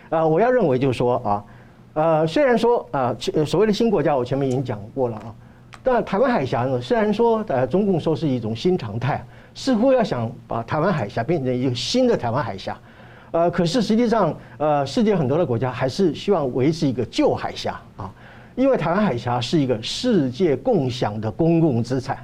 [0.09, 1.41] 啊，我要认为就是说啊，
[1.93, 5.35] 呃，虽然说啊所谓的新国家我前面已经讲过了啊，
[5.83, 9.23] 但台湾海峡呢，虽然说呃中共说是一种新常态。
[9.53, 12.79] 似乎要想把台湾海峡变成一个新的台湾海峡，
[13.31, 18.09] 呃，可是实际上，呃，世界很多的国家还是希望维持一个旧海峡啊，
[18.55, 22.17] 因为台湾海峡是一个世界共享的公共资产，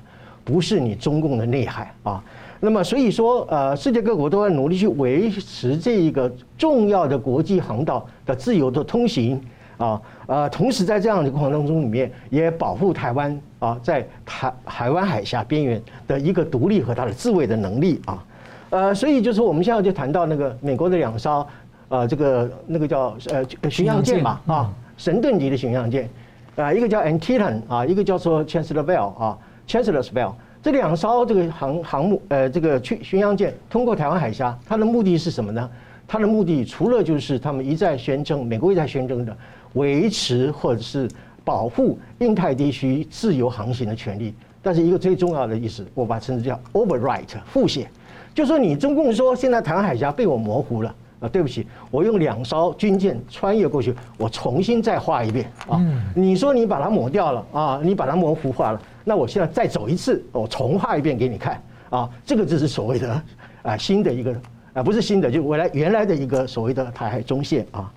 [0.46, 2.24] 不是你中共的内海啊。
[2.62, 9.42] 那么所以说，呃，世界各国都在努力去维持这一个重要的国际航道的自由的通行。
[9.78, 18.24] 啊，呃，同时在这样的过程当中里面，也保护台湾啊，在台台湾海峡边缘的一个独立和它的自卫的能力啊，
[18.72, 21.46] 呃，所以就是我们现在就谈到那个美国的两艘，
[21.90, 26.10] 呃，这个那个叫呃巡洋舰吧啊，神盾级的巡洋舰，
[26.56, 29.38] 啊，一个叫 Antietam 啊，一个叫做 Chancellorsville 啊
[29.68, 35.70] ，Chancellorsville 这两艘这个航航母呃这个巡巡洋舰通过台湾海峡，它的目的是什么呢？
[36.10, 39.38] 它的目的除了就是他们一再宣称，美国一再宣称的。
[39.74, 41.10] 维持或者是
[41.44, 47.90] 保护印太地区自由航行的权利，但是一个最重要的意思，我把它称之叫 overwrite 复写，
[48.34, 55.82] 就说你中共说现在台湾海峡被我模糊了啊，对不起，我用两艘军舰穿越过去，我重新再画一遍啊。
[56.14, 62.10] 你说你把它抹掉了啊，你把它模糊化了，那我现在再走一次，我重画一遍给你看啊。
[62.26, 63.24] 这个就是所谓的
[63.64, 64.36] 啊新的一个
[64.74, 67.92] 啊不是新的，就未来原来的一个所谓的台海中线啊。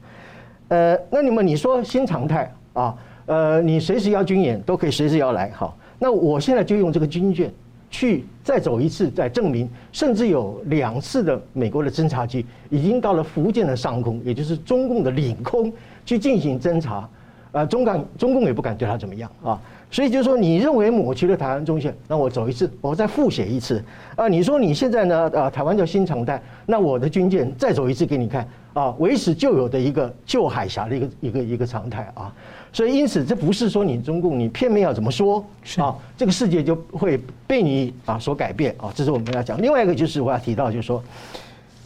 [0.70, 7.52] 呃，那你们你说新常态啊，呃，你随时要军演都可以随时要来，好，那我现在就用这个军舰
[7.90, 15.72] 去再走一次，再证明，甚至有两次的美国的侦察机已经到了福建的上空，也就是中共的领空
[16.06, 17.08] 去进行侦察，
[17.50, 23.82] 呃，中港中共也不敢对他怎么样啊，所以就是说，你认为抹去了台湾中线，那我走一次，我再复写一次
[24.14, 24.28] 啊。
[24.28, 25.28] 你说你现在呢？
[25.34, 32.32] 啊，台湾叫新常态，那我的军舰再走一次给你看啊，维持旧有的一个旧海峡的一个一个一个常态啊。
[32.72, 35.44] 所以因此，这不是说你中共你片面要怎么说
[35.78, 38.92] 啊，这个世界就会被你啊所改变啊。
[38.94, 39.60] 这是我们要讲。
[39.60, 41.02] 另外一个就是我要提到，就是说，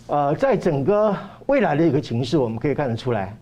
[0.06, 1.16] 呃，在整个
[1.46, 3.34] 未来的一个情势，我们可以看得出来，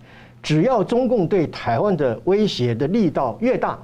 [0.43, 3.79] 只要中共对台湾的威胁的力道越大。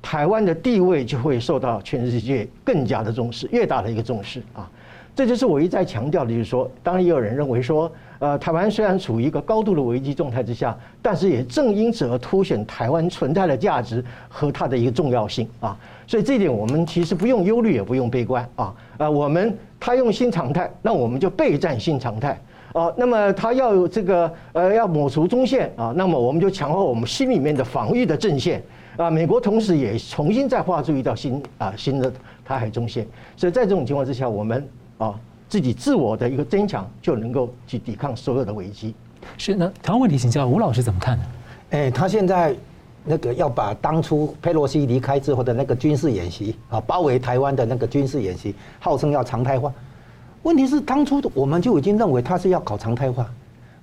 [0.00, 4.68] 台湾的地位就会受到全世界更加的重视，越大的一个重视啊，
[5.14, 22.40] 这就是我一再强调的，就是说，当然也有人认为说，呃，台湾虽然处于一个高度的危机状态之下，但是也正因此而凸显台湾存在的价值和它的一个重要性啊，所以这一点我们其实不用忧虑，也不用悲观啊，呃，我们他用新常态，那我们就备战新常态。
[22.72, 28.62] 啊，那么他要有这个呃要抹除中线啊，那么我们就强化我们心里面的防御的阵线。
[28.96, 32.10] 啊，美国同时也重新再画出一道新啊新的
[32.44, 34.66] 台海中线，所以在这种情况之下，我们
[35.02, 38.94] 啊自己自我的一个增强就能够去抵抗所有的危机。
[39.36, 41.24] 是那台湾问题，请教吴老师怎么看呢？
[41.70, 42.54] 哎，他现在
[43.04, 49.72] 那个要把当初佩洛西离开之后的那个军事演习啊，包围台湾的那个军事演习，号称要常态化。
[50.42, 53.28] 问题是当初我们就已经认为他是要搞常态化。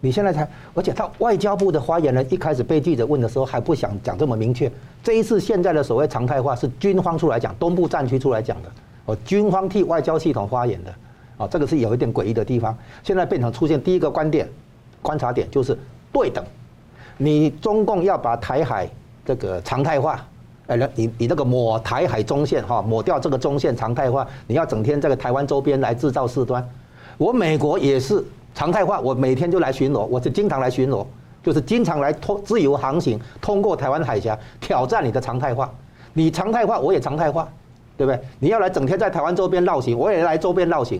[0.02, 4.72] 你现在才，而且他外交部的发言人一开始被记者问的时候还不想讲这么明确。
[5.04, 8.72] 这一次现在的所谓常态化是军方出来讲，东部战区出来讲的，
[9.06, 10.94] 哦，军方替外交系统发言的，
[11.40, 12.78] 啊，这个是有一点诡异的地方。
[13.02, 14.48] 现在变成出现第一个观点，
[15.02, 15.76] 观察点就是
[16.14, 16.46] 对等。
[17.18, 18.88] 你中共要把台海
[19.26, 20.24] 这个常态化，
[20.68, 26.64] 哎，你你那个抹台海中线哈，抹掉这个中线常态化，你要整天这个台湾周边来制造事端。
[27.18, 28.24] 我美国也是。
[28.56, 31.06] 常态化，我每天就来巡逻，我是经常来巡逻，
[31.44, 35.72] 就是经常来通自由航行，通过台湾海峡挑战你的常态化。
[36.14, 37.48] 你常态化，我也常态化，
[37.96, 38.20] 对不对？
[38.40, 41.00] 你要来整天在台湾周边绕行，我也来周边绕行，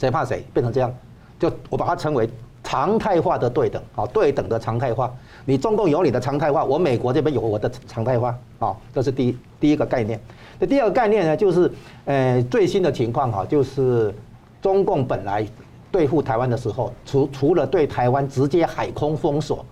[0.00, 0.42] 谁怕谁？
[0.54, 0.92] 变成这样，
[1.38, 2.26] 就我把它称为
[2.64, 5.12] 常态化的对等，好，对等的常态化。
[5.44, 10.18] 你中共有你的常态化，我美国这边有我的常态化，好，这是第一第一个概念。
[10.58, 11.70] 那第二个概念呢，就是
[12.06, 14.14] 呃最新的情况哈，就是
[14.62, 15.46] 中共本来。
[15.92, 19.66] 对付台湾的时候，除除了对台湾直接海空封锁，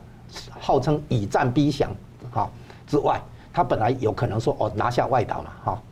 [0.59, 1.88] 号称以战逼降，
[2.33, 2.51] 哈
[2.88, 5.83] 之外，他本来有可能说哦拿下外岛嘛，哈，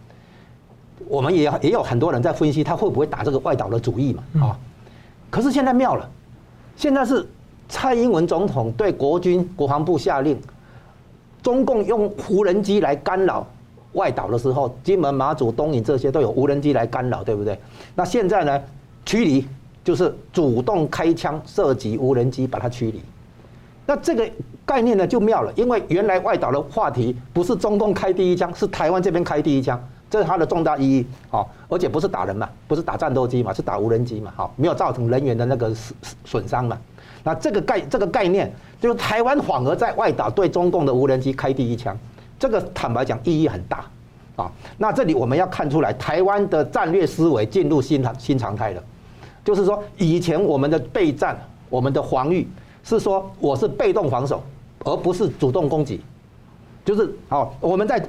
[1.09, 4.59] 我们也也有很多人在分析他会不会打这个外岛的主意嘛，啊，
[5.31, 6.09] 可是现在妙了，
[6.77, 7.27] 现在是
[7.69, 10.41] 蔡英文总统对国军国防部下令，
[11.43, 13.47] 中共用无人机来干扰
[13.93, 17.59] 外岛的时候，金门、马祖、东引这些都有无人机来干扰，对不对？
[17.95, 18.63] 那现在呢，
[19.05, 19.47] 驱离。
[19.87, 23.01] 就是主动开枪射击无人机，把它驱离。
[23.87, 24.29] 那这个
[24.65, 31.07] 概念呢就妙了，因为原来外岛的话题不是中共开第一枪，是台湾这边开第一枪，这是它的重大意义。
[31.31, 34.33] 好，而且不是打人嘛，不是打战斗机嘛，是打无人机嘛。
[34.37, 36.79] 好，没有造成人员的那个损损伤嘛。
[37.25, 41.99] 那这个概这个概念，就是台湾反而在外岛对中共的无人机开第一枪，
[42.39, 43.85] 这个坦白讲意义很大
[44.37, 44.51] 啊。
[44.79, 48.83] 那这里我们要看出来，台湾的战略思维进入新常新常态了。
[49.45, 51.37] 就是说，以前我们的备战、
[51.69, 52.49] 我们的防御
[52.85, 54.43] 是说我是被动防守，
[54.85, 56.01] 而不是主动攻击。
[56.85, 58.01] 就是好，我们在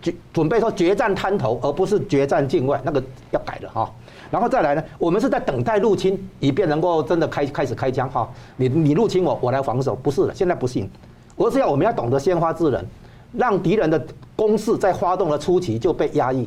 [0.00, 3.90] 决准备说决战滩头，而不是决战境外，那个要改了哈。
[4.30, 8.28] 然后再来呢，我们是在等待入侵，以便能够真的开开始开枪哈。
[8.56, 10.88] 你你入侵我，我来防守，不是的，现在不行，
[11.36, 12.84] 而是要我们要懂得先发制人，
[13.32, 14.00] 让敌人的
[14.36, 16.46] 攻势在发动的初期就被压抑。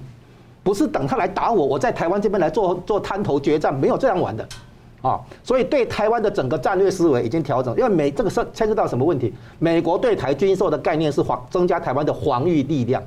[0.64, 4.48] 不是等他来打我，我在台湾这边来做做滩头决战，没有这样玩的，
[5.02, 9.34] 啊，所以对台湾的整个战略思维已经调整，因为美这个是牵涉到什么问题？
[9.58, 13.02] 美国对台军售的概念是防增加台湾的防御力量，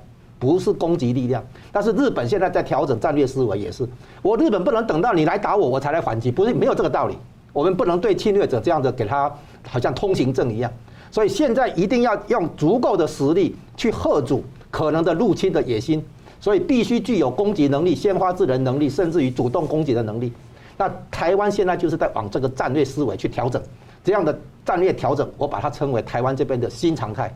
[0.44, 1.42] 不是攻击力量。
[1.72, 3.88] 但是日本现在在调整战略思维，也是
[4.20, 7.16] 我日本不能等到你来打我，我才来反击，不是没有这个道理。
[7.54, 9.34] 我们不能对侵略者这样子给他
[9.66, 10.70] 好像通行证一样，
[11.10, 16.04] 所以现在一定要用足够的实力去吓阻可能的入侵的野心。
[16.40, 20.30] 所以必须具有攻击能力、先发制人能力，甚至于主动攻击的能力。
[20.76, 23.62] 那台湾现在就是在往这个战略思维去调整，
[24.04, 27.34] 这样的战略调整，我把它称为台湾这边的新常态。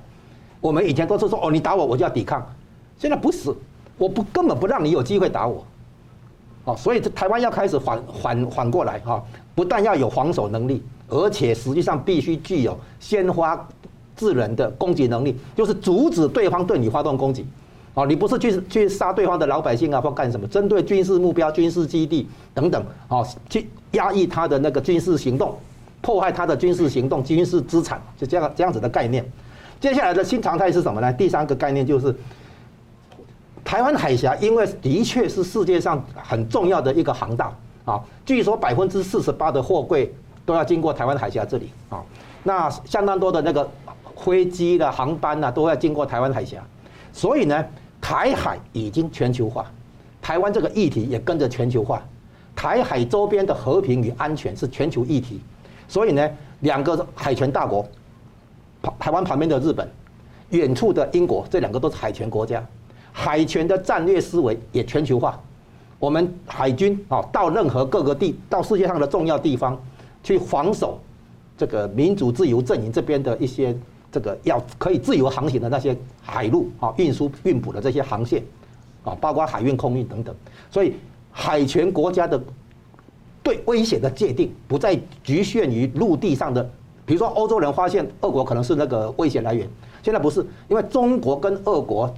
[0.61, 2.47] 我们以前都是说，哦，你打我，我就要抵抗。
[2.99, 3.55] 现在不是，
[3.97, 5.65] 我不根本不让你有机会打我。
[6.65, 9.23] 哦，所以这台湾要开始反反反过来哈，
[9.55, 13.67] 不但要有防守能力，而且实际上必须具有先发
[14.17, 17.47] 制人的攻击能力，就是阻止对方对你发动攻击。
[17.95, 20.47] 哦，你不是去去杀对方的老百姓啊，或干什么？
[20.47, 25.57] 针对军事目标、军事基地等等，哦，去压抑他的那个军事行动，
[26.01, 29.25] 破坏他的军事行动、军事资产，就这样这样子的概念。
[29.81, 31.13] 接下来的新常态是什么呢？
[31.13, 32.15] 第三个概念就是，
[33.69, 37.55] 台湾海峡因为的确是世界上很重要的一个航道
[37.85, 40.11] 啊，据说百分之四十八的货柜
[40.47, 42.03] 都要经过台湾海峡这里啊，
[42.43, 43.69] 那相当多的那个
[44.17, 46.67] 飞机的航班呢都要经过台湾海峡，
[47.13, 47.63] 所以呢，
[48.01, 49.71] 台海已经全球化，
[50.23, 52.03] 台湾这个议题也跟着全球化，
[52.57, 55.43] 台海周边的和平与安全是全球议题，
[55.87, 56.27] 所以呢，
[56.61, 57.87] 两个海权大国，
[58.99, 59.87] 台湾旁边的日本，
[60.49, 62.65] 远处的英国，这两个都是海权国家。
[63.21, 65.37] 海权的战略思维也全球化，
[65.99, 69.77] 我们海军啊，到任何各个地，到世界上的重要地方
[70.23, 71.01] 去防守
[71.57, 73.77] 这个民主自由阵营这边的一些
[74.13, 78.41] 这个要可以自由航行的那些海路啊，运输运补的这些航线
[79.03, 80.33] 啊，包括海运、空运等等。
[80.71, 80.95] 所以
[81.33, 82.41] 海权国家的
[83.43, 86.63] 对威胁的界定不再局限于陆地上的，
[87.05, 89.69] 比如说欧洲人发现俄国可能是那个威胁来源，
[90.05, 92.15] 现在不是，因为中国跟俄国。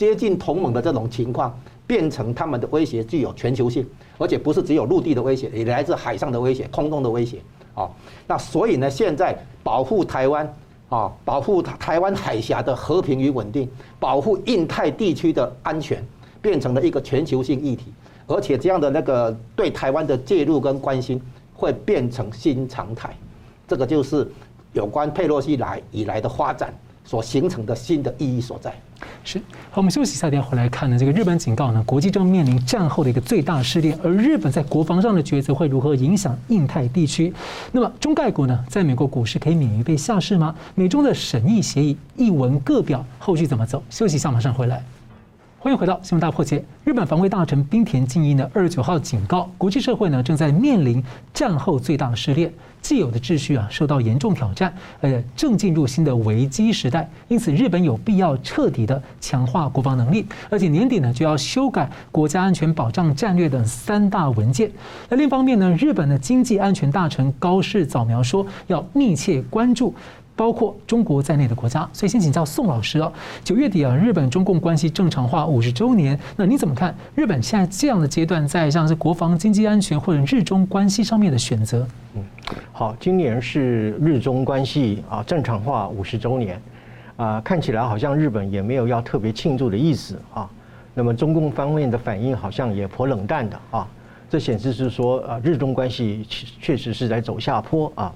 [0.00, 1.54] 接近同盟的这种情况，
[1.86, 3.86] 变成他们的威胁具有全球性，
[4.16, 7.36] 而且不是只有陆地的威胁，也来自海上的威胁、空中的威胁。
[7.74, 7.86] 啊，
[8.26, 10.56] 那所以呢，现在保护台湾
[10.88, 16.02] 啊，保护台湾海峡的和平与稳定，保护印太地区的安全，
[16.40, 17.92] 变成了一个全球性议题。
[18.26, 21.20] 而且这样的那个对台湾的介入跟关心，
[21.54, 23.14] 会变成新常态。
[23.68, 24.26] 这个就是
[24.72, 26.72] 有关佩洛西来以来的发展
[27.10, 28.72] 所形成的新的意义所在。
[29.24, 29.40] 是，
[29.72, 30.96] 好，我们休息一下，等下回来看呢。
[30.96, 37.34] 这个日本警告呢，国际正面临战后的一个最大试炼，而日本在国防上的抉择会如何影响印太地区？
[37.72, 40.54] 那么中概股呢，在美国股市可以免于被下市吗？
[40.76, 43.82] 美中的审议协议一文各表，后续怎么走？
[43.90, 44.80] 休息一下，马上回来。
[45.62, 46.64] 欢迎回到新闻大破解。
[46.84, 51.04] 日本防卫大臣滨田靖一呢，二十九号警告，国际社会呢正在面临
[51.34, 52.50] 战后最大的试炼，
[52.80, 57.06] 既有的秩序啊受到严重挑战，呃，正进入新的危机时代。
[57.28, 64.72] 因此，日本有必要彻底的强化国防能力，而且年底呢就要修改国家安全保障战略等三大文件。
[65.10, 69.94] 那另一方面呢，日本的经济安全大臣高市早苗说，要密切关注。
[70.40, 73.12] 包括中国在内的国家，所以先请教宋老师哦。
[73.44, 81.86] 九月底啊，日本中共关系正常化五十周年，那你怎么看日本现在这样的阶段，在像是国防、经济安全或者日中关系上面的选择？
[82.14, 82.24] 嗯，
[82.72, 86.58] 好，今年是日中关系啊正常化五十周年，
[87.18, 90.48] 啊，看起来好像日本也没有要特别庆祝的意思啊。
[90.94, 93.86] 那么中共方面的反应好像也颇冷淡的啊，
[94.30, 96.24] 这显示是说啊，日中关系
[96.62, 98.10] 确实是在走下坡啊。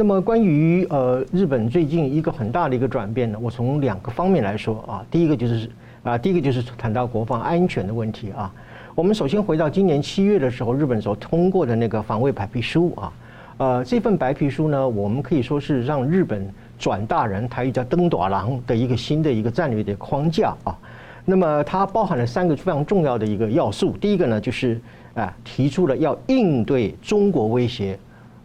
[0.00, 5.68] 那么关于呃日本最近一个很大的一个转变呢，我从两个方面来说啊，第一个就是
[6.04, 8.54] 啊，第一个就是谈到国防安全的问题啊。
[8.94, 13.12] 我们首先回到今年七月的时候，日本所通过的那个防卫白皮书啊，
[13.56, 20.78] 呃，这份白皮书呢，我们可以说是让日本转大人，台语叫登大人的一个新的一个战略的框架啊。
[21.24, 24.80] 那么它包含了三个非常重要的一个要素，第一个呢就是
[25.14, 27.98] 啊，提出了要应对中国威胁。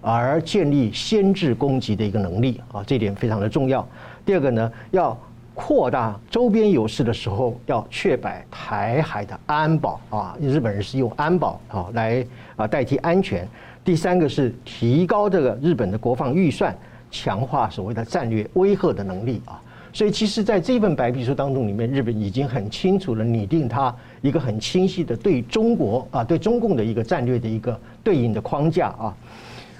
[0.04, 3.88] 而建立先制攻击的一个能力啊，这点非常的重要。
[4.26, 5.18] 第二个呢，要
[5.54, 12.26] 扩大周边优势的时候，要确保台海的安保啊，日本人是用安保啊来
[12.56, 13.48] 啊代替安全。
[13.86, 16.76] 第三个是提高这个日本的国防预算，
[17.12, 19.62] 强化所谓的战略威慑的能力啊。
[19.96, 29.16] 所以，其实在这份白皮书当中里面，日本已经很清楚地拟定它一个很清晰的对中国啊、对中共的一个战略的一个对应的框架啊。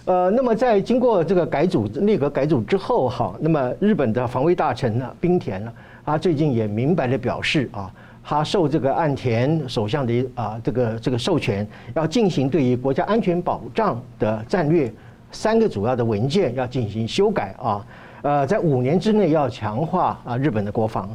[0.06, 5.72] 呃，那么在经过这个改组内阁改组之后，哈，那么日本的防卫大臣呢，滨田呢，
[6.06, 7.90] 他最近也明白的表示啊，
[8.22, 14.92] 他受这个岸田首相的啊这个这个授权，要进行对于国家安全保障的战略
[15.32, 17.86] 三个主要的文件要进行修改啊，
[18.24, 21.10] 呃，在五年之内要强化啊日本的国防。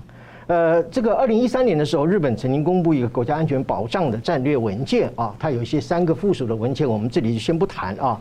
[0.46, 8.18] 呃，这个二零一三年的时候，日本曾经公布一个国家安全保障的战略文件啊，它有一些三个附属的文件，我们这里就先不谈啊。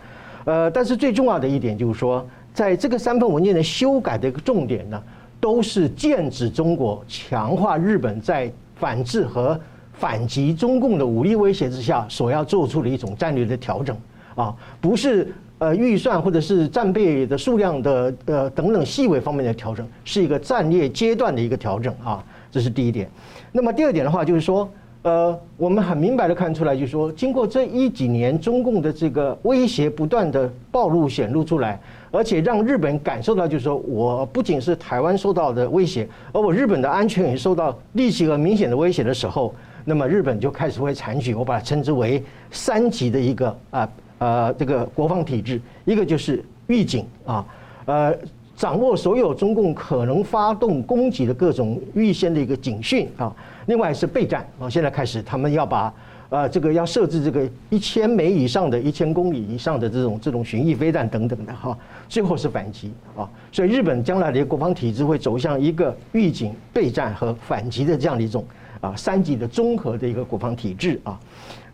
[0.47, 5.03] 呃，但是最重要的一点就是说，在这个三份文件的修改的一个重点呢，
[5.41, 9.59] 都是剑指中国，强化日本在反制和
[9.91, 13.93] 反击中共的武力威胁之下所要做出的一种战略的调整
[14.35, 23.09] 啊，不是呃预算或者是战备的数量的呃等等细微方面的调整，是一个战略阶段的一个调整啊，这是第一点。
[23.51, 24.69] 那么第二点的话就是说。
[25.08, 31.80] 呃，我们很明白的看出来，就是说，经过这一几年，中共的这个威胁不断的暴露显露出来，
[32.12, 39.55] 而且让日本感受到，就是说我不仅是台湾受到的威胁，而我日本的安全也受到立即和明显的威胁的时候，
[39.86, 47.45] 那么日本就开始会采取，我把它称之为三级的一个啊呃这个国防体制，一个就是预警啊，
[47.86, 48.14] 呃。
[48.58, 53.34] 掌握所有中共可能发动攻击的各种预先的一个警讯啊。
[53.68, 55.93] 另外是备战啊，现在开始他们要把
[56.30, 61.78] 呃这个要设置这个一千枚以上的一千公里以上的这种这种巡弋飞弹等等的哈。
[62.10, 68.43] 最后是反击啊，所以日本将来的国防体制会走向一个预警、备战和反击的这样的一种
[68.82, 71.20] 啊三级的综合的一个国防体制啊。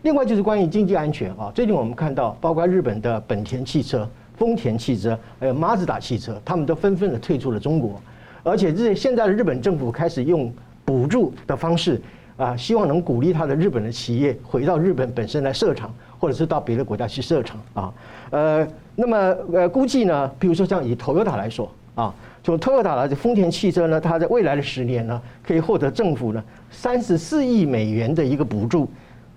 [0.02, 4.06] 另外就是关于经济安全啊，最近我们看到，包括日本的本田汽车。
[4.36, 8.00] 丰田汽车还有马自达汽车，他们都纷纷的退出了中国，
[8.42, 10.52] 而且日现在的日本政府开始用
[10.84, 12.00] 补助的方式
[12.36, 17.94] 啊，希望能鼓励他的日本的企业回到日本本身来设厂，或者是到别的国家去设厂啊。
[18.30, 18.66] 呃，
[18.96, 19.16] 那么
[19.52, 22.12] 呃，估计呢，比如说像以 Toyota 来说啊，
[22.42, 28.90] 从 Toyota 来的丰田汽车呢，它在未来的十年呢，可以获得政府呢三十四亿美元的一个补助，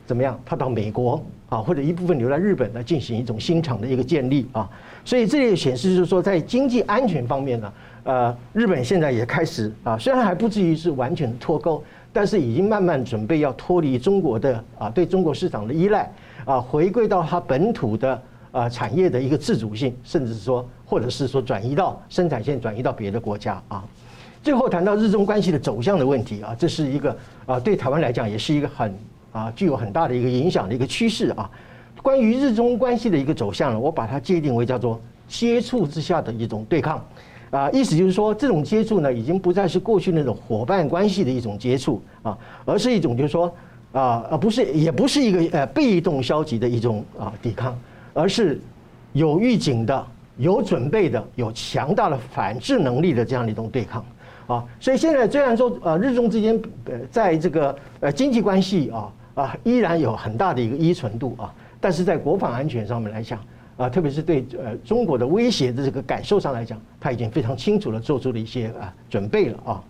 [0.07, 0.39] 怎么样？
[0.43, 4.69] 它到美国啊，或者一部分留在日本来进行一种新厂的一个建立啊。
[5.05, 7.73] 所以这里显示就是说，在经济安全方面呢，
[8.03, 11.81] 呃，日本现在也开始啊，虽然还不至于是完全脱钩，
[12.11, 16.11] 但是已经慢慢准备要脱离中国的啊，对中国市场的依赖
[16.43, 18.21] 啊，回归到它本土的
[18.51, 23.83] 啊产业的一个自主性，甚至说，或者是说转移到生产线转移到别的国家啊。
[24.43, 28.93] 最后谈到日中关系的走向的问题啊，这是一个啊，对台湾来讲也是一个很
[29.37, 31.49] 啊具有很大的一个影响的一个趋势啊。
[32.01, 37.05] 关于日中关系的一个走向呢，我把它界定为叫做接触之下的一种对抗，
[37.49, 43.53] 啊，意思就是说，这种接触呢，已经不再是过去那种伙伴关系的一种接触啊，而是一种就是说，
[43.91, 47.77] 啊，而不是也不是一个呃被动消极的一种啊抵抗，
[48.13, 48.61] 而是
[49.11, 50.07] 有预警的、
[50.37, 54.05] 有准备的、有强大的反制能力的这样的一种对抗
[54.45, 54.63] 啊。
[54.79, 59.11] 所以现在虽然说呃日中之间呃在这个呃经济关系啊
[59.41, 61.53] 啊依然有很大的一个依存度啊。
[61.79, 63.39] 但是在国防安全上面来讲，
[63.77, 69.83] 啊，特别是对呃中国的威胁的这个感受上来讲，他已经非常清楚地做出了一些啊准备了啊。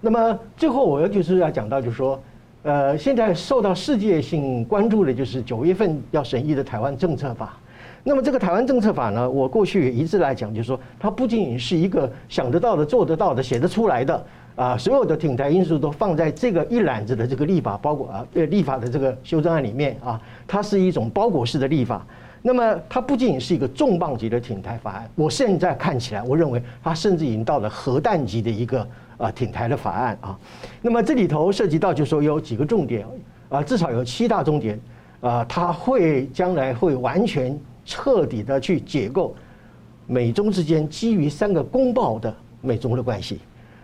[0.00, 2.20] 那么最后我要就是要讲到，就是说，
[2.64, 7.56] 呃，现在受到世界性关注的就是九月份要审议的台湾政策法。
[8.04, 14.26] 那么这个台湾政策法呢，我过去也一直来讲，就是说，它不仅仅是一个想得到的、做得到的、写得出来的。
[14.54, 22.06] 啊，所有的挺台因素都放在这个一揽子的这个立法包裹啊，呃，立法的这个修正案里面啊，它是一种包裹式的立法。
[22.42, 28.86] 那么它不仅仅是一个重磅级的挺台法案，我现在看起来，我认为它甚至已经到了核弹级的一个
[29.16, 30.36] 啊挺台的法案啊。
[30.80, 33.06] 那么这里头涉及到，就说有几个重点
[33.48, 34.78] 啊，至少有七大重点
[35.20, 39.34] 啊，它会将来会完全彻底的去解构
[40.08, 43.38] 美中之间基于三个公报的美中的关系。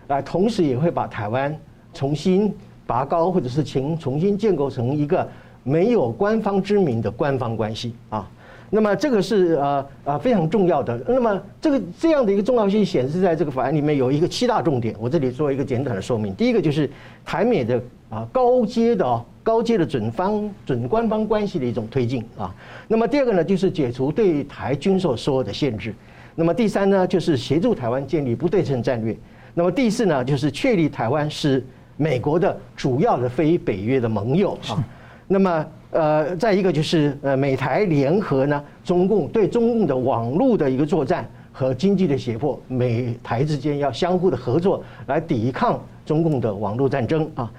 [0.09, 1.55] 啊，同时也会把台湾
[1.93, 2.51] 重新
[2.87, 5.27] 拔高，或者是重重新建构成一个
[5.61, 8.27] 没有官方之名的官方关系啊。
[8.71, 10.99] 那么这个是呃呃非常重要的。
[11.07, 16.33] 那么这个这样的一个重要性显示在这个法案里面有一个七大重点，我这里做一个简短的说明。
[16.33, 16.89] 第一个就是
[17.23, 17.79] 台美的
[18.09, 22.53] 啊高阶的高阶的准方准官方关系的一种推进啊。
[22.87, 25.93] 那么第二个呢，就是解除对台军售所有的限制。
[26.33, 29.15] 那么第三呢，就是协助台湾建立不对称战略。
[29.59, 31.61] 那么第四呢，就是确立台湾是
[31.97, 34.81] 美国的主要的非北约的盟友啊。
[35.27, 47.51] 那么呃，再一个就是呃，美台联合呢，中共对中共的网络的一个作战和经济的胁迫，美台之间要相互的合作来抵抗中共的网络战争啊。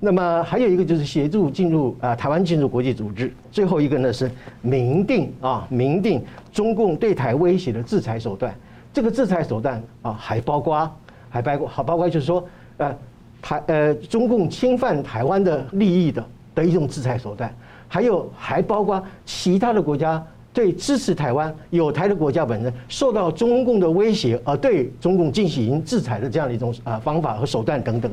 [0.00, 3.32] 那么还有一个就是协助进入啊，台湾进入国际组织。
[3.52, 4.28] 最后一个呢是
[4.60, 6.20] 明定啊，明定
[6.52, 8.52] 中共对台威胁的制裁手段。
[8.92, 10.92] 这个制裁手段啊，还包括。
[11.34, 12.96] 还包括好，包括就是说，呃，
[13.42, 16.24] 台呃，中共侵犯台湾的利益的
[16.54, 17.52] 的一种制裁手段，
[17.88, 28.08] 还有还包括其他的国家对支持台湾有台的国家本身受到中共的威胁而对中共进行制裁的这样的一种啊方法和手段等等。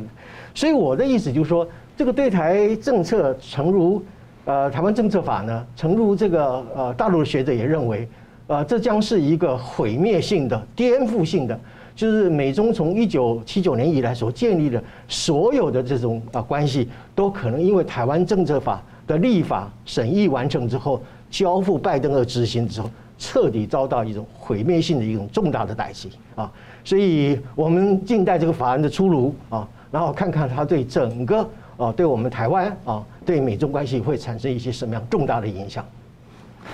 [0.56, 4.04] 所以我的意思就是说，这个对台政策，诚如
[4.46, 8.10] 呃台湾政策法呢，诚如这个呃大陆的学者也认为，
[8.48, 11.60] 呃，这将是一个毁灭性的、颠覆性的。
[11.96, 26.52] 就是美中从一九七九年以来所建立的所有的这种啊关系，都可能因为台湾政策法的立法审议完成之后，交付拜登而执行之后，彻底遭到一种毁灭性的一种重大的打击啊！
[26.84, 35.86] 所以我们静待这个法案的出炉啊，然后看看它对整个啊，对我们台湾啊，对美中关系会产生一些什么样重大的影响。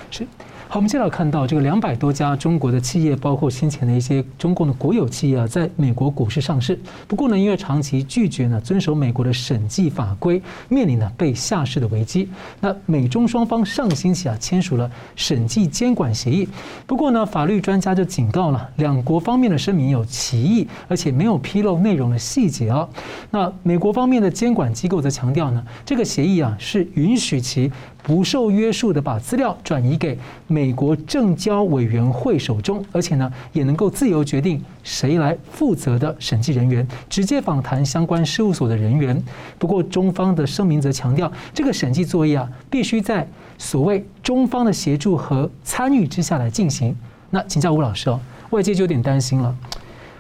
[0.10, 0.26] 是。
[0.70, 0.78] 好。
[0.78, 6.80] 我们接下来看到这个两百多家中国的企业，包括先前的一些中共的国有企业啊，在美国股市上市。
[7.08, 10.40] 不过呢，因为长期拒绝呢遵守美国的审计法规，
[10.70, 12.30] 面临呢被下市的危机。
[12.60, 16.48] 那美中双方上个星期啊签署了审计监管协议。
[16.86, 22.88] 不过呢，法律专家就警告了，两国方面的声明有歧义，而且没有披露内容的细节哦。
[23.32, 27.72] 那美国方面的监管机构则强调呢，这个协议啊是允许其。
[28.08, 39.22] 不受约束的把资料转移给美国证交委员会手中，而且呢，也能够自由决定谁来负责的审计人员，直接访谈相关事务所的人员。
[39.60, 43.28] 不过，中方的声明则强调，这个审计作业啊，必须在
[43.58, 46.96] 所谓中方的协助和参与之下来进行。
[47.32, 48.18] 那请教吴老师哦，
[48.52, 49.54] 外界就有点担心了，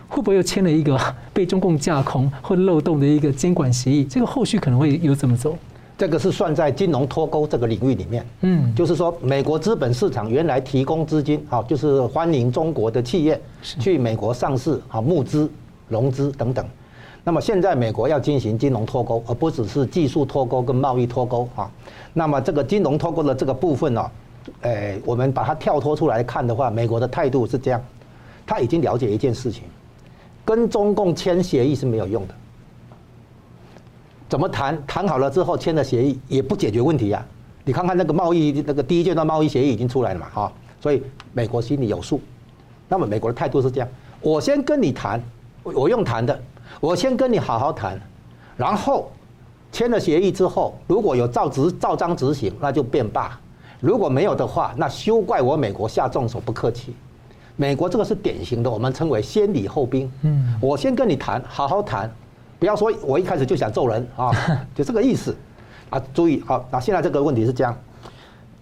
[0.10, 1.00] 会不会又签了一个
[1.32, 4.04] 被中共架空或漏洞的一个监管协议？
[4.04, 5.58] 这个后续可能会有怎么走？
[5.98, 15.50] 这个是算在金融脱钩这个领域里面，嗯，就是说美国资本市场原来提供资金，好，就是欢迎中国的企业去美国上市，好，募资、
[15.88, 16.64] 融资等等。
[17.24, 21.70] 那么现在美国要进行金融脱钩，而不只是技术脱钩跟贸易脱钩啊。
[22.14, 24.12] 那么这个金融脱钩的这个部分呢，
[24.62, 27.84] 诶，我们把它跳脱出来看的话，美国的态度是这样，
[28.46, 29.64] 他已经了解一件事情，
[30.46, 32.36] 跟中共签协议是没有用的。
[34.30, 34.78] 怎么谈？
[34.86, 37.26] 谈好了之后签了协议也不解决问题呀、啊。
[37.64, 40.52] 你看看那个贸易那个第一阶段贸易协议已经出来了嘛，哈，
[40.82, 41.02] 所以
[41.34, 42.20] 美国心里有数。
[42.90, 43.90] 那么美国的态度是这样：
[44.22, 45.22] 我先跟你谈，
[45.64, 46.40] 我用谈的，
[46.80, 48.00] 我先跟你好好谈，
[48.56, 49.12] 然后
[49.72, 53.30] 签了协议之后，如果有照执照章执行，那就变罢；
[53.82, 56.94] 如果没有的话，那休怪我美国下重手，不客气。
[57.58, 60.10] 美国这个是典型的，我们称为先礼后兵。
[60.22, 62.10] 嗯，我先跟你谈，好好谈。
[62.60, 64.32] 不要说，我一开始就想揍人啊，
[64.74, 65.36] 就这个意思
[65.90, 66.02] 啊。
[66.14, 67.76] 注意好，那现在这个问题是这样，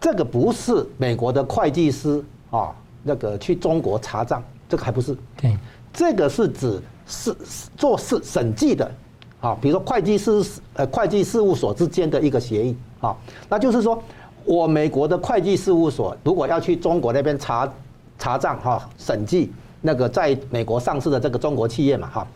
[0.01, 5.15] 这个不是美国的会计师啊，那个去中国查账，这个还不是。
[5.37, 5.57] 对，
[5.93, 7.33] 这个是指是
[7.77, 8.91] 做事审计的
[9.39, 10.43] 啊，比如说会计师
[10.73, 13.15] 呃会计事务所之间的一个协议啊，
[13.47, 14.01] 那就是说
[14.43, 17.71] 我美国的会计事务所如果要去中国那边查
[18.19, 22.27] 查账哈，审计那个在美国上市的这个中国企业嘛哈。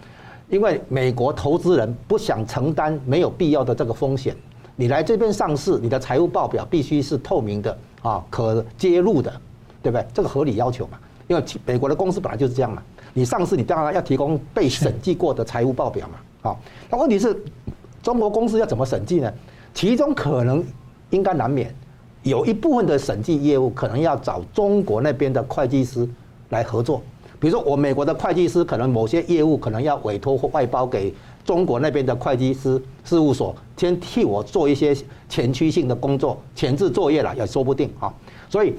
[0.50, 4.36] 因为美国投资人不想承担没有必要的这个风险，
[4.76, 9.32] 你来这边上市，你的财务报表必须是透明的啊，可揭露的，
[9.84, 10.06] 对不对？
[10.14, 10.98] 这个合理要求嘛。
[11.28, 12.82] 因为美国的公司本来就是这样嘛，
[13.14, 16.16] 你上市你当然要提供被审计过的财务报表嘛。
[16.42, 17.40] 好，那问题是，
[18.02, 19.32] 中国公司要怎么审计呢？
[19.76, 20.66] 其中可能
[21.12, 21.72] 应该难免
[22.24, 26.10] 有一部分的审计业务可能要找中国那边的会计师
[26.50, 27.04] 来合作。
[27.40, 31.14] 比如说，我美国的会计师可能某些业务可能要委托或外包给
[31.46, 34.96] 中国那边的会计师事务所，先替我做一些
[35.30, 38.14] 前驱性的工作、前置作业了，也说不定啊。
[38.50, 38.74] 所以，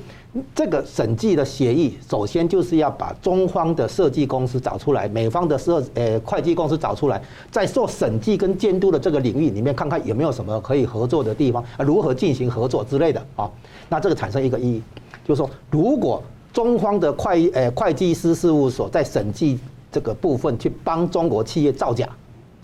[0.55, 13.51] 这个审计的协议，首先就是要把中方的设计公司找出来，美方的设呃会计公司找出来，在做审计跟监督的这个领域里面，看看有没有什么可以合作的地方，啊，如何进行合作之类的啊。
[13.89, 14.83] 那这个产生一个意义，
[15.25, 16.23] 就是说，如果
[16.53, 19.59] 中方的会呃会计师事务所在审计
[19.93, 22.09] 这个部分去帮中国企业造假，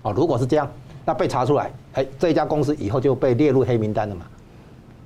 [0.03, 0.69] 哦，如果是这样，
[1.05, 4.27] 那被查出来，哎，这家公司以后就被列入黑名单了嘛，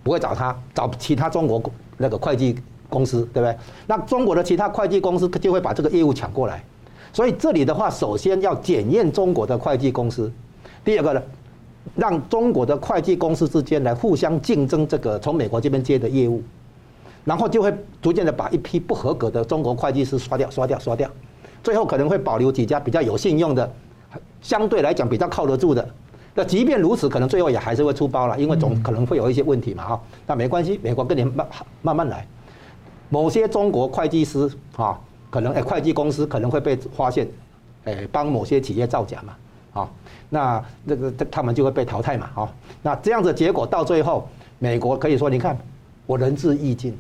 [0.03, 1.63] 不会找他，找其他中国
[1.99, 2.57] 那个会计
[2.89, 3.57] 公司，对不对？
[3.87, 6.65] 那中国的其他会计公司就会把这个业务抢过来，
[7.13, 10.33] 所以这里的话，首先要检验中国的会计公司，
[10.83, 11.23] 第二个呢，
[11.95, 16.43] 让中国的会计公司之间来互相竞争这个从美国这边接的业务。
[17.25, 21.09] 然后就会逐渐的把一批不合格的中国会计师刷掉、刷掉、刷掉，
[21.63, 23.71] 最后可能会保留几家比较有信用的，
[24.41, 25.87] 相对来讲比较靠得住的。
[26.35, 30.01] 那即便如此，可能最后也还是会出包了，因为总可能会有一些问题嘛，哈。
[30.27, 31.47] 那没关系，美国跟你慢
[31.83, 32.27] 慢慢来。
[33.09, 34.99] 某些中国会计师啊，
[35.29, 37.29] 可能诶会计公司可能会被发现，
[37.85, 39.91] 诶帮某些企业造假嘛，啊，
[40.31, 42.53] 那这个他们就会被淘汰嘛，啊。
[42.81, 44.27] 那这样子结果到最后，
[44.59, 45.59] 美国可以说，你看
[46.07, 46.97] 我仁至义尽。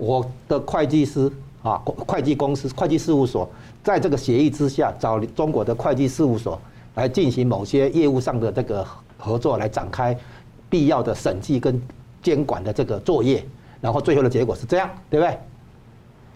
[0.00, 1.30] 我的会计师
[1.62, 3.48] 啊，会计公司、会计事务所，
[3.84, 6.58] 在这个协议之下，找中国的会计事务所
[6.94, 8.84] 来进行某些业务上的这个
[9.18, 10.16] 合作，来展开
[10.70, 11.80] 必要的审计跟
[12.22, 13.44] 监管的这个作业，
[13.80, 15.38] 然后最后的结果是这样，对不对？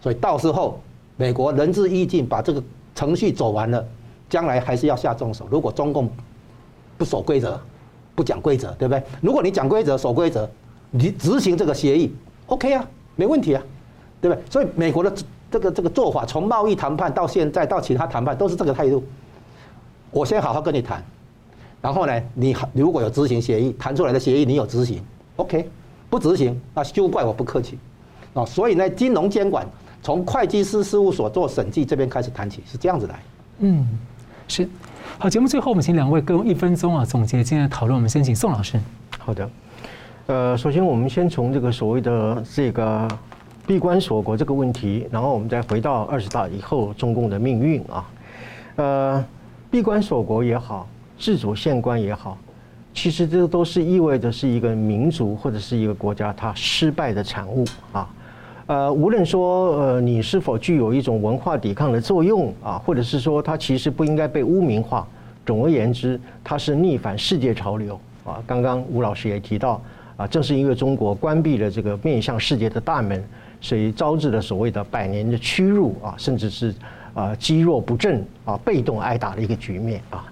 [0.03, 0.79] 所以到时候
[1.17, 2.63] 美国仁至义尽，把这个
[2.95, 3.83] 程序走完了，
[4.29, 5.49] 将来还是要下重手。
[5.51, 6.11] 如果中共
[6.99, 7.59] 不守规则、
[8.15, 9.03] 不讲规则，对不对？
[9.23, 10.47] 如果你讲规则、守规则，
[10.91, 12.15] 你执行这个协议
[12.47, 12.87] ，OK 啊？
[13.17, 13.63] 没问题啊，
[14.21, 14.45] 对不对？
[14.51, 15.13] 所以美国的
[15.51, 19.05] 这个这个做法，从贸易谈判到现在到其他谈判，都是这个态度。
[20.11, 21.03] 我先好好跟你谈，
[21.81, 25.03] 然后呢，你如果有执行协议，谈出来的协议你有执行
[25.37, 25.69] ，OK，
[26.09, 27.79] 不执行那休怪我不客气。
[28.33, 29.67] 啊，所以呢，金融监管
[30.03, 33.23] 从会计师事务所做审计这边开始谈起，是这样子来。
[33.59, 33.87] 嗯，
[34.49, 34.69] 是。
[35.19, 37.97] 好，节目最后我们请两位各用一分钟啊总结今天的讨论。
[37.97, 38.81] 我们先请宋老师。
[39.19, 39.49] 好的。
[40.27, 43.07] 呃，首先我们先从这个所谓的这个
[43.67, 48.11] 闭关锁国这个问题，然后我们再回到二十大以后中共的命运啊。
[48.77, 49.25] 呃，
[49.71, 52.39] 闭关锁国也好，自主宪关也好，
[52.95, 57.63] 其实这都是意味着是一个民族或者是一个国家它失败的产物
[57.93, 58.09] 啊。
[58.65, 65.07] 呃，无论说呃你是否具有一种文化抵抗的作用啊，或者是说它其实不应该被污名化。
[65.45, 68.43] 总而言之，它是逆反世界潮流啊。
[68.47, 69.83] 刚刚吴老师也提到
[70.17, 73.23] 啊，正是因为中国关闭了这个面向世界的大门，
[73.61, 76.75] 所以招致了所谓的百年的屈辱啊，甚至是
[77.15, 80.25] 啊积弱不振啊，被动挨打的一个局面啊。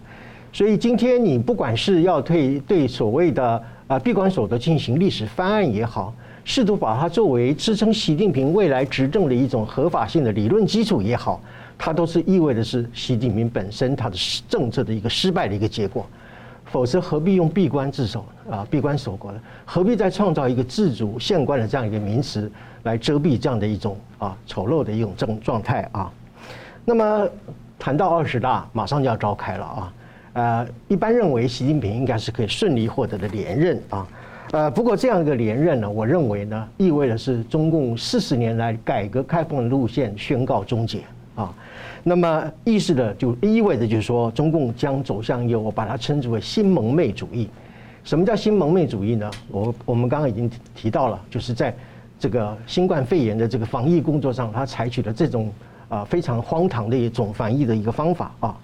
[0.52, 6.14] 所以今天你不管是要对对所谓的啊闭关锁国进行历史翻案也好。
[6.44, 11.40] 试图把它作为支撑习近平未来执政的一种合法性的理论基础也好，
[11.78, 14.16] 它都是意味着是习近平本身他的
[14.48, 16.04] 政策的一个失败的一个结果。
[16.72, 18.66] 否则何必用闭关自守啊？
[18.70, 19.38] 闭关锁国呢？
[19.66, 22.50] 何必再创造一个自主宪关的这样一个名词
[22.84, 26.10] 来遮蔽这样的一种啊丑陋的一种状状态啊？
[26.86, 27.28] 那么
[27.78, 29.92] 谈到二十大马上就要召开了啊，
[30.32, 34.08] 呃，一般认为习近平应该是可以顺利获得的连任啊。
[34.52, 41.02] 呃，不过这样一个连任呢，我认为呢，意味着是中共四十年来改革开放的路线宣告终结
[41.34, 41.54] 啊。
[42.02, 47.48] 那么意识的就意味着就是说，中共将走向一个我把它称之为新蒙昧主义。
[48.04, 49.30] 什么叫新蒙昧主义呢？
[49.48, 51.72] 我我们刚刚已经提到了，就是在
[52.18, 55.52] 这个新冠肺炎的这个防疫工作上，他采取了这种
[55.88, 58.56] 啊非常荒唐的一种防疫的一个方法啊。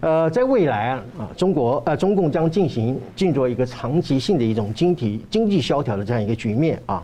[0.00, 7.02] 呃，在未来啊，啊，中国呃，中共将进行进入一个长期性的一种经济经济萧条的这样一个局面啊，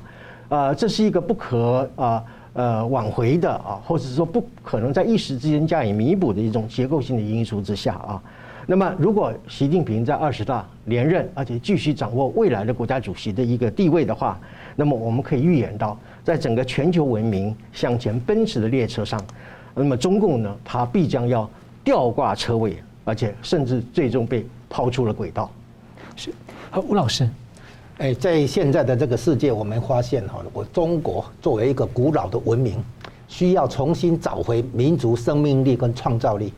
[0.48, 2.22] 呃，这是一个不可啊
[2.52, 8.22] 呃挽回的啊，或者是说不可能在一时之间加以弥补的一种结构性的因素之下啊。
[8.66, 14.38] 那么，如果习近平在二十大连任，而且继续掌握未来的国家主席的一个地位的话，
[14.76, 19.20] 那么我们可以预言到，在整个全球文明向前奔驰的列车上，
[19.74, 21.48] 那么中共呢，它必将要。
[21.82, 22.76] 吊挂车尾，
[23.06, 25.50] 而且甚至最终被抛出了轨道。
[26.14, 26.30] 是，
[26.70, 27.26] 好，吴老师，
[28.00, 32.82] 哎，在现在的这个世界，我们发现哈，我中国作为一个古老的文明，
[33.28, 36.50] 需要重新找回民族生命力跟创造力。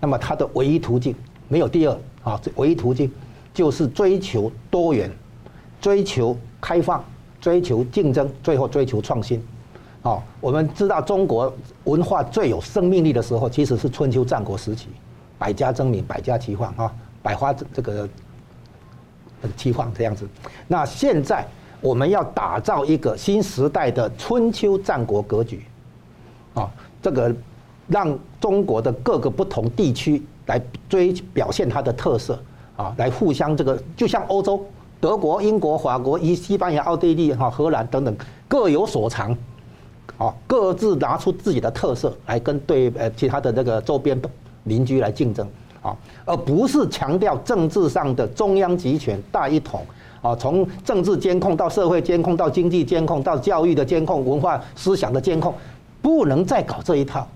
[0.00, 1.14] 那么它的唯一途径
[1.48, 3.12] 没有第二啊，唯一途径
[3.52, 5.10] 就是追求多元，
[5.82, 7.04] 追求开放，
[7.42, 9.38] 追求竞争，最后追求创新。
[10.00, 14.88] 哦，我们知道中国文化最有生命力的时候，其实是春秋战国时期，
[15.36, 16.90] 百家争鸣，百家齐放啊，
[17.22, 18.08] 百花这个
[19.56, 20.28] 齐放这样子。
[20.66, 21.46] 那现在
[21.80, 25.64] 我们要打造一个新时代的春秋战国格局，
[26.54, 26.70] 啊，
[27.02, 27.34] 这个
[27.88, 32.38] 让中国的各个不同地区来追表现它的特色
[32.76, 34.64] 啊，来互相这个，就像欧洲，
[35.00, 38.16] 德国、英国、法国、以西班牙、奥地利、哈、荷兰等等
[38.48, 39.36] 各有所长。
[40.18, 44.18] 啊，各自拿出自己的特色来跟对呃其他的那个周边
[44.64, 45.46] 邻居来竞争
[45.86, 49.86] 啊，而不是强调政治上的中央集权大一统
[50.20, 55.54] 啊，从政治监控到社会监控到经济监控到教育的监控、文化思想的监控，
[56.02, 57.26] 不能再搞这一套。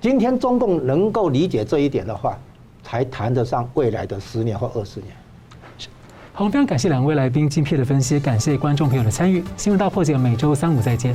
[0.00, 2.36] 今天中共能够理解这一点的话，
[2.82, 5.10] 才谈得上未来的十年或二十年。
[6.32, 9.44] 好，非常感谢两位来宾精辟的分析，感谢观众朋友的参与。
[9.56, 11.14] 新闻大破解每周三五再见。